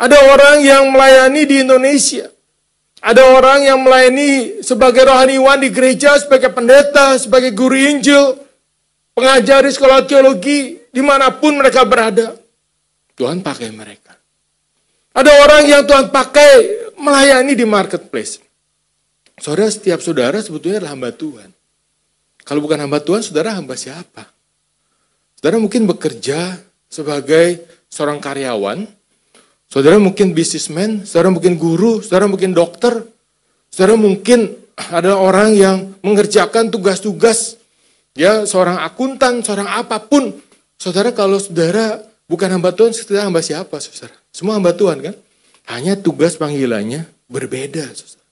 Ada 0.00 0.16
orang 0.32 0.64
yang 0.64 0.88
melayani 0.88 1.44
di 1.44 1.56
Indonesia. 1.60 2.32
Ada 3.04 3.36
orang 3.36 3.68
yang 3.68 3.84
melayani 3.84 4.64
sebagai 4.64 5.04
rohaniwan 5.04 5.60
di 5.60 5.68
gereja, 5.68 6.16
sebagai 6.16 6.48
pendeta, 6.52 7.20
sebagai 7.20 7.52
guru 7.52 7.76
Injil, 7.76 8.39
pengajar 9.20 9.60
di 9.68 9.72
sekolah 9.76 10.08
teologi, 10.08 10.80
di 10.88 11.02
mana 11.04 11.28
pun 11.28 11.60
mereka 11.60 11.84
berada. 11.84 12.32
Tuhan 13.12 13.44
pakai 13.44 13.68
mereka. 13.68 14.16
Ada 15.12 15.44
orang 15.44 15.62
yang 15.68 15.82
Tuhan 15.84 16.08
pakai 16.08 16.52
melayani 16.96 17.52
di 17.52 17.68
marketplace. 17.68 18.40
Saudara, 19.36 19.68
setiap 19.68 20.00
saudara 20.00 20.40
sebetulnya 20.40 20.80
adalah 20.80 20.96
hamba 20.96 21.12
Tuhan. 21.12 21.52
Kalau 22.40 22.64
bukan 22.64 22.80
hamba 22.80 23.04
Tuhan, 23.04 23.20
saudara 23.20 23.52
hamba 23.52 23.76
siapa? 23.76 24.24
Saudara 25.36 25.60
mungkin 25.60 25.84
bekerja 25.84 26.56
sebagai 26.88 27.60
seorang 27.92 28.20
karyawan, 28.24 28.88
saudara 29.68 30.00
mungkin 30.00 30.32
bisnismen, 30.32 31.04
saudara 31.04 31.28
mungkin 31.28 31.60
guru, 31.60 32.00
saudara 32.00 32.24
mungkin 32.24 32.56
dokter, 32.56 33.04
saudara 33.68 34.00
mungkin 34.00 34.56
ada 34.76 35.16
orang 35.16 35.52
yang 35.52 35.76
mengerjakan 36.00 36.72
tugas-tugas, 36.72 37.59
ya 38.20 38.44
seorang 38.44 38.84
akuntan, 38.84 39.40
seorang 39.40 39.64
apa 39.64 39.96
pun. 40.04 40.36
Saudara 40.76 41.16
kalau 41.16 41.40
saudara 41.40 42.04
bukan 42.28 42.52
hamba 42.52 42.76
Tuhan, 42.76 42.92
saudara 42.92 43.24
hamba 43.24 43.40
siapa 43.40 43.80
saudara? 43.80 44.12
Semua 44.28 44.60
hamba 44.60 44.76
Tuhan 44.76 45.00
kan? 45.00 45.16
Hanya 45.72 45.96
tugas 45.96 46.36
panggilannya 46.36 47.08
berbeda 47.32 47.88
saudara. 47.96 48.28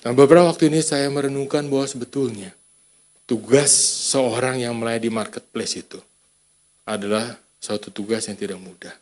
Nah 0.00 0.12
beberapa 0.16 0.48
waktu 0.48 0.72
ini 0.72 0.80
saya 0.80 1.12
merenungkan 1.12 1.68
bahwa 1.68 1.84
sebetulnya 1.84 2.56
tugas 3.28 3.68
seorang 4.08 4.64
yang 4.64 4.72
melayani 4.72 5.04
di 5.04 5.10
marketplace 5.12 5.76
itu 5.76 6.00
adalah 6.88 7.36
suatu 7.60 7.92
tugas 7.92 8.24
yang 8.32 8.40
tidak 8.40 8.56
mudah. 8.56 8.96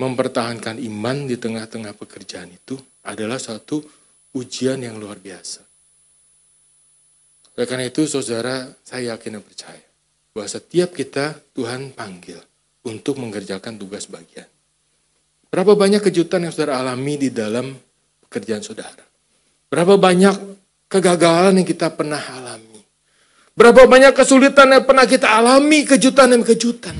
Mempertahankan 0.00 0.80
iman 0.80 1.28
di 1.28 1.36
tengah-tengah 1.36 1.92
pekerjaan 1.92 2.48
itu 2.48 2.80
adalah 3.04 3.36
suatu 3.36 3.84
ujian 4.32 4.80
yang 4.80 4.96
luar 4.96 5.20
biasa. 5.20 5.67
Oleh 7.58 7.66
karena 7.66 7.90
itu, 7.90 8.06
saudara, 8.06 8.70
saya 8.86 9.18
yakin 9.18 9.34
dan 9.34 9.42
percaya 9.42 9.82
bahwa 10.30 10.46
setiap 10.46 10.94
kita 10.94 11.34
Tuhan 11.58 11.90
panggil 11.90 12.38
untuk 12.86 13.18
mengerjakan 13.18 13.74
tugas 13.74 14.06
bagian. 14.06 14.46
Berapa 15.50 15.74
banyak 15.74 15.98
kejutan 16.06 16.46
yang 16.46 16.54
saudara 16.54 16.78
alami 16.78 17.18
di 17.18 17.34
dalam 17.34 17.74
pekerjaan 18.22 18.62
saudara? 18.62 19.02
Berapa 19.66 19.98
banyak 19.98 20.38
kegagalan 20.86 21.58
yang 21.58 21.66
kita 21.66 21.90
pernah 21.90 22.22
alami? 22.22 22.78
Berapa 23.58 23.90
banyak 23.90 24.14
kesulitan 24.14 24.78
yang 24.78 24.86
pernah 24.86 25.10
kita 25.10 25.26
alami, 25.26 25.82
kejutan 25.82 26.30
dan 26.30 26.46
kejutan. 26.46 26.94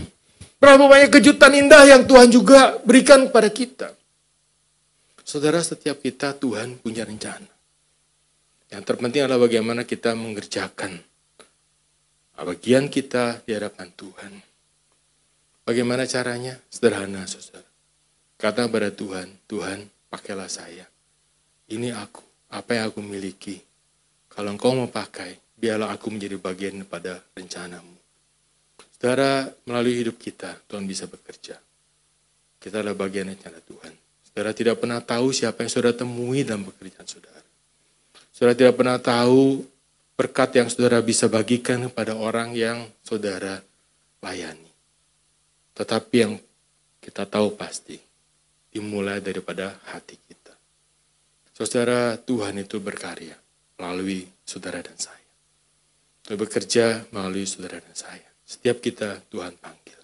Berapa 0.59 0.91
banyak 0.91 1.15
kejutan 1.15 1.55
indah 1.55 1.87
yang 1.87 2.03
Tuhan 2.03 2.35
juga 2.35 2.83
berikan 2.83 3.31
kepada 3.31 3.47
kita. 3.47 3.89
Saudara, 5.23 5.63
setiap 5.63 6.03
kita 6.03 6.35
Tuhan 6.35 6.83
punya 6.83 7.07
rencana. 7.07 7.58
Yang 8.69 8.83
terpenting 8.85 9.25
adalah 9.25 9.49
bagaimana 9.49 9.83
kita 9.89 10.13
mengerjakan 10.13 11.01
bagian 12.39 12.87
kita 12.87 13.43
di 13.43 13.57
hadapan 13.57 13.91
Tuhan. 13.99 14.33
Bagaimana 15.67 16.07
caranya? 16.07 16.57
Sederhana, 16.71 17.27
saudara. 17.27 17.67
Kata 18.39 18.71
kepada 18.71 18.95
Tuhan, 18.95 19.29
Tuhan, 19.51 19.85
pakailah 20.09 20.49
saya. 20.49 20.87
Ini 21.69 21.93
aku, 21.93 22.23
apa 22.55 22.79
yang 22.79 22.85
aku 22.89 23.03
miliki. 23.03 23.59
Kalau 24.31 24.55
engkau 24.55 24.73
mau 24.73 24.89
pakai, 24.89 25.37
biarlah 25.59 25.91
aku 25.93 26.15
menjadi 26.15 26.39
bagian 26.39 26.79
pada 26.87 27.21
rencanamu. 27.35 27.99
Saudara, 28.97 29.51
melalui 29.67 29.99
hidup 29.99 30.17
kita, 30.17 30.57
Tuhan 30.71 30.87
bisa 30.87 31.11
bekerja. 31.11 31.59
Kita 32.59 32.81
adalah 32.81 32.97
bagian 32.97 33.29
rencana 33.29 33.59
Tuhan. 33.61 33.93
Saudara 34.31 34.51
tidak 34.55 34.79
pernah 34.79 35.03
tahu 35.03 35.35
siapa 35.35 35.67
yang 35.67 35.71
saudara 35.71 35.95
temui 35.99 36.47
dalam 36.47 36.65
pekerjaan 36.71 37.07
saudara. 37.07 37.38
Saudara 38.39 38.55
tidak 38.55 38.79
pernah 38.79 39.03
tahu 39.03 39.67
berkat 40.15 40.63
yang 40.63 40.71
saudara 40.71 41.03
bisa 41.03 41.27
bagikan 41.27 41.91
kepada 41.91 42.15
orang 42.15 42.55
yang 42.55 42.87
saudara 43.03 43.59
layani. 44.23 44.71
Tetapi 45.75 46.15
yang 46.15 46.39
kita 47.03 47.27
tahu 47.27 47.59
pasti, 47.59 47.99
dimulai 48.71 49.19
daripada 49.19 49.75
hati 49.91 50.15
kita. 50.15 50.55
Saudara, 51.51 52.15
Tuhan 52.15 52.63
itu 52.63 52.79
berkarya 52.79 53.35
melalui 53.75 54.23
saudara 54.47 54.87
dan 54.87 54.95
saya 54.95 55.19
bekerja 56.39 57.09
melalui 57.11 57.43
saudara 57.43 57.83
dan 57.83 57.97
saya. 57.97 58.29
Setiap 58.47 58.79
kita 58.79 59.19
Tuhan 59.33 59.59
panggil. 59.59 59.99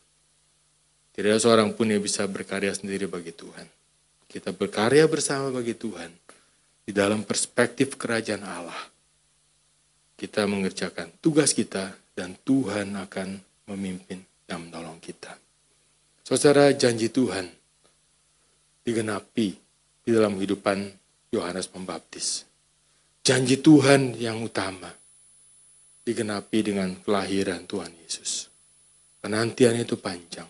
Tidak 1.15 1.31
ada 1.31 1.39
seorang 1.39 1.71
pun 1.77 1.87
yang 1.87 2.03
bisa 2.03 2.27
berkarya 2.27 2.75
sendiri 2.75 3.07
bagi 3.07 3.31
Tuhan. 3.31 3.69
Kita 4.27 4.51
berkarya 4.51 5.07
bersama 5.07 5.53
bagi 5.55 5.79
Tuhan 5.79 6.11
di 6.85 6.93
dalam 6.93 7.25
perspektif 7.25 7.97
kerajaan 7.97 8.45
Allah. 8.45 8.83
Kita 10.15 10.45
mengerjakan 10.47 11.19
tugas 11.19 11.57
kita 11.57 11.91
dan 12.15 12.39
Tuhan 12.45 12.95
akan 12.95 13.29
memimpin 13.73 14.23
dan 14.47 14.69
menolong 14.69 15.01
kita. 15.03 15.35
Saudara, 16.25 16.73
janji 16.73 17.11
Tuhan 17.11 17.45
digenapi 18.85 19.49
di 20.05 20.11
dalam 20.13 20.37
kehidupan 20.39 20.79
Yohanes 21.35 21.67
Pembaptis. 21.69 22.47
Janji 23.25 23.59
Tuhan 23.59 24.15
yang 24.21 24.45
utama 24.45 24.89
digenapi 26.05 26.59
dengan 26.61 26.93
kelahiran 27.01 27.65
Tuhan 27.65 27.93
Yesus. 28.05 28.53
Penantian 29.25 29.81
itu 29.81 29.97
panjang, 29.97 30.47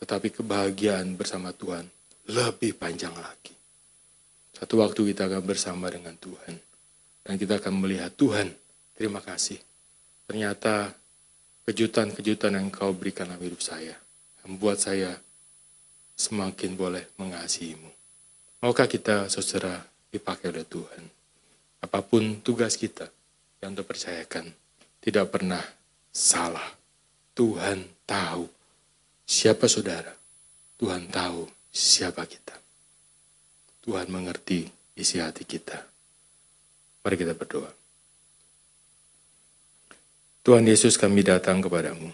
tetapi 0.00 0.32
kebahagiaan 0.32 1.12
bersama 1.14 1.52
Tuhan 1.52 1.84
lebih 2.32 2.80
panjang 2.80 3.12
lagi. 3.12 3.53
Satu 4.64 4.80
waktu 4.80 5.12
kita 5.12 5.28
akan 5.28 5.44
bersama 5.44 5.92
dengan 5.92 6.16
Tuhan, 6.16 6.56
dan 7.20 7.36
kita 7.36 7.60
akan 7.60 7.84
melihat 7.84 8.08
Tuhan, 8.16 8.48
terima 8.96 9.20
kasih. 9.20 9.60
Ternyata 10.24 10.88
kejutan-kejutan 11.68 12.56
yang 12.56 12.72
kau 12.72 12.96
berikan 12.96 13.28
dalam 13.28 13.44
hidup 13.44 13.60
saya, 13.60 13.92
membuat 14.48 14.80
saya 14.80 15.20
semakin 16.16 16.80
boleh 16.80 17.04
mengasihimu. 17.20 17.92
Maukah 18.64 18.88
kita 18.88 19.28
saudara 19.28 19.84
dipakai 20.08 20.48
oleh 20.48 20.64
Tuhan? 20.64 21.12
Apa 21.84 22.00
pun 22.00 22.40
tugas 22.40 22.80
kita 22.80 23.04
yang 23.60 23.76
terpercayakan, 23.76 24.48
tidak 25.04 25.28
pernah 25.28 25.60
salah. 26.08 26.72
Tuhan 27.36 27.84
tahu 28.08 28.48
siapa 29.28 29.68
saudara. 29.68 30.16
Tuhan 30.80 31.04
tahu 31.12 31.52
siapa 31.68 32.24
kita. 32.24 32.63
Tuhan 33.84 34.08
mengerti 34.08 34.64
isi 34.96 35.20
hati 35.20 35.44
kita. 35.44 35.76
Mari 37.04 37.16
kita 37.20 37.36
berdoa. 37.36 37.68
Tuhan 40.44 40.64
Yesus 40.64 40.96
kami 40.96 41.20
datang 41.20 41.60
kepadamu. 41.60 42.08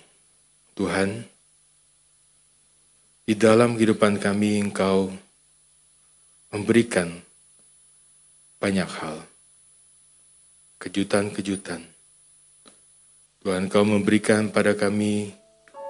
Tuhan, 0.75 1.23
di 3.23 3.35
dalam 3.39 3.79
kehidupan 3.79 4.19
kami 4.19 4.59
Engkau 4.59 5.15
memberikan 6.51 7.15
banyak 8.59 8.91
hal. 8.91 9.23
Kejutan-kejutan 10.83 11.87
Tuhan 13.41 13.73
kau 13.73 13.89
memberikan 13.89 14.53
pada 14.53 14.77
kami 14.77 15.33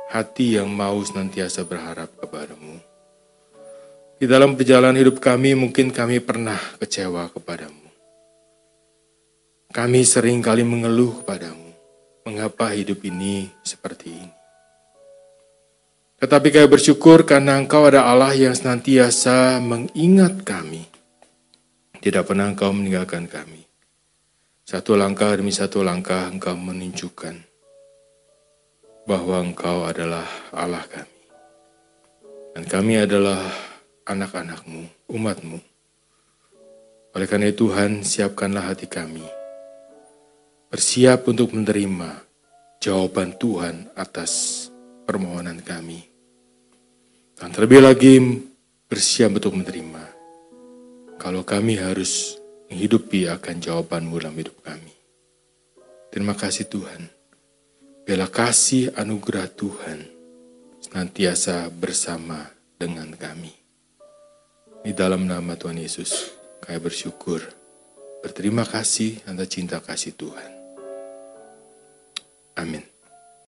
hati 0.06 0.54
yang 0.54 0.70
mau 0.70 1.02
senantiasa 1.02 1.66
berharap 1.66 2.06
kepadamu. 2.22 2.89
Di 4.20 4.28
dalam 4.28 4.52
perjalanan 4.52 5.00
hidup 5.00 5.16
kami 5.16 5.56
mungkin 5.56 5.88
kami 5.88 6.20
pernah 6.20 6.60
kecewa 6.76 7.32
kepadamu. 7.32 7.88
Kami 9.72 10.00
sering 10.04 10.44
kali 10.44 10.60
mengeluh 10.60 11.24
kepadamu, 11.24 11.72
mengapa 12.28 12.76
hidup 12.76 13.00
ini 13.08 13.48
seperti 13.64 14.12
ini. 14.12 14.36
Tetapi 16.20 16.52
kami 16.52 16.68
bersyukur 16.68 17.24
karena 17.24 17.56
Engkau 17.56 17.88
ada 17.88 18.04
Allah 18.04 18.36
yang 18.36 18.52
senantiasa 18.52 19.56
mengingat 19.64 20.44
kami. 20.44 20.84
Tidak 22.04 22.20
pernah 22.20 22.52
Engkau 22.52 22.76
meninggalkan 22.76 23.24
kami. 23.24 23.64
Satu 24.68 25.00
langkah 25.00 25.32
demi 25.32 25.50
satu 25.50 25.82
langkah 25.82 26.30
engkau 26.30 26.54
menunjukkan 26.54 27.34
bahwa 29.02 29.42
engkau 29.42 29.82
adalah 29.82 30.22
Allah 30.54 30.86
kami. 30.86 31.18
Dan 32.54 32.64
kami 32.70 32.94
adalah 33.02 33.69
anak-anakmu, 34.06 34.88
umatmu. 35.10 35.58
Oleh 37.10 37.26
karena 37.26 37.50
itu 37.50 37.68
Tuhan, 37.68 38.06
siapkanlah 38.06 38.70
hati 38.70 38.86
kami. 38.86 39.24
Bersiap 40.70 41.26
untuk 41.26 41.50
menerima 41.50 42.22
jawaban 42.78 43.34
Tuhan 43.34 43.90
atas 43.98 44.66
permohonan 45.04 45.58
kami. 45.60 46.06
Dan 47.34 47.50
terlebih 47.50 47.82
lagi 47.82 48.20
bersiap 48.86 49.36
untuk 49.36 49.58
menerima. 49.58 50.04
Kalau 51.20 51.44
kami 51.44 51.76
harus 51.76 52.40
menghidupi 52.70 53.26
akan 53.28 53.56
jawabanmu 53.58 54.14
dalam 54.22 54.38
hidup 54.38 54.56
kami. 54.62 54.94
Terima 56.14 56.38
kasih 56.38 56.70
Tuhan. 56.70 57.10
Biarlah 58.06 58.30
kasih 58.32 58.94
anugerah 58.96 59.46
Tuhan 59.52 59.98
senantiasa 60.80 61.68
bersama 61.68 62.48
dengan 62.80 63.12
kami. 63.14 63.59
Di 64.80 64.96
dalam 64.96 65.28
nama 65.28 65.60
Tuhan 65.60 65.76
Yesus, 65.76 66.32
kami 66.64 66.80
bersyukur. 66.80 67.44
Berterima 68.24 68.64
kasih 68.64 69.20
atas 69.28 69.52
cinta 69.52 69.76
kasih 69.76 70.16
Tuhan. 70.16 70.50
Amin. 72.56 72.99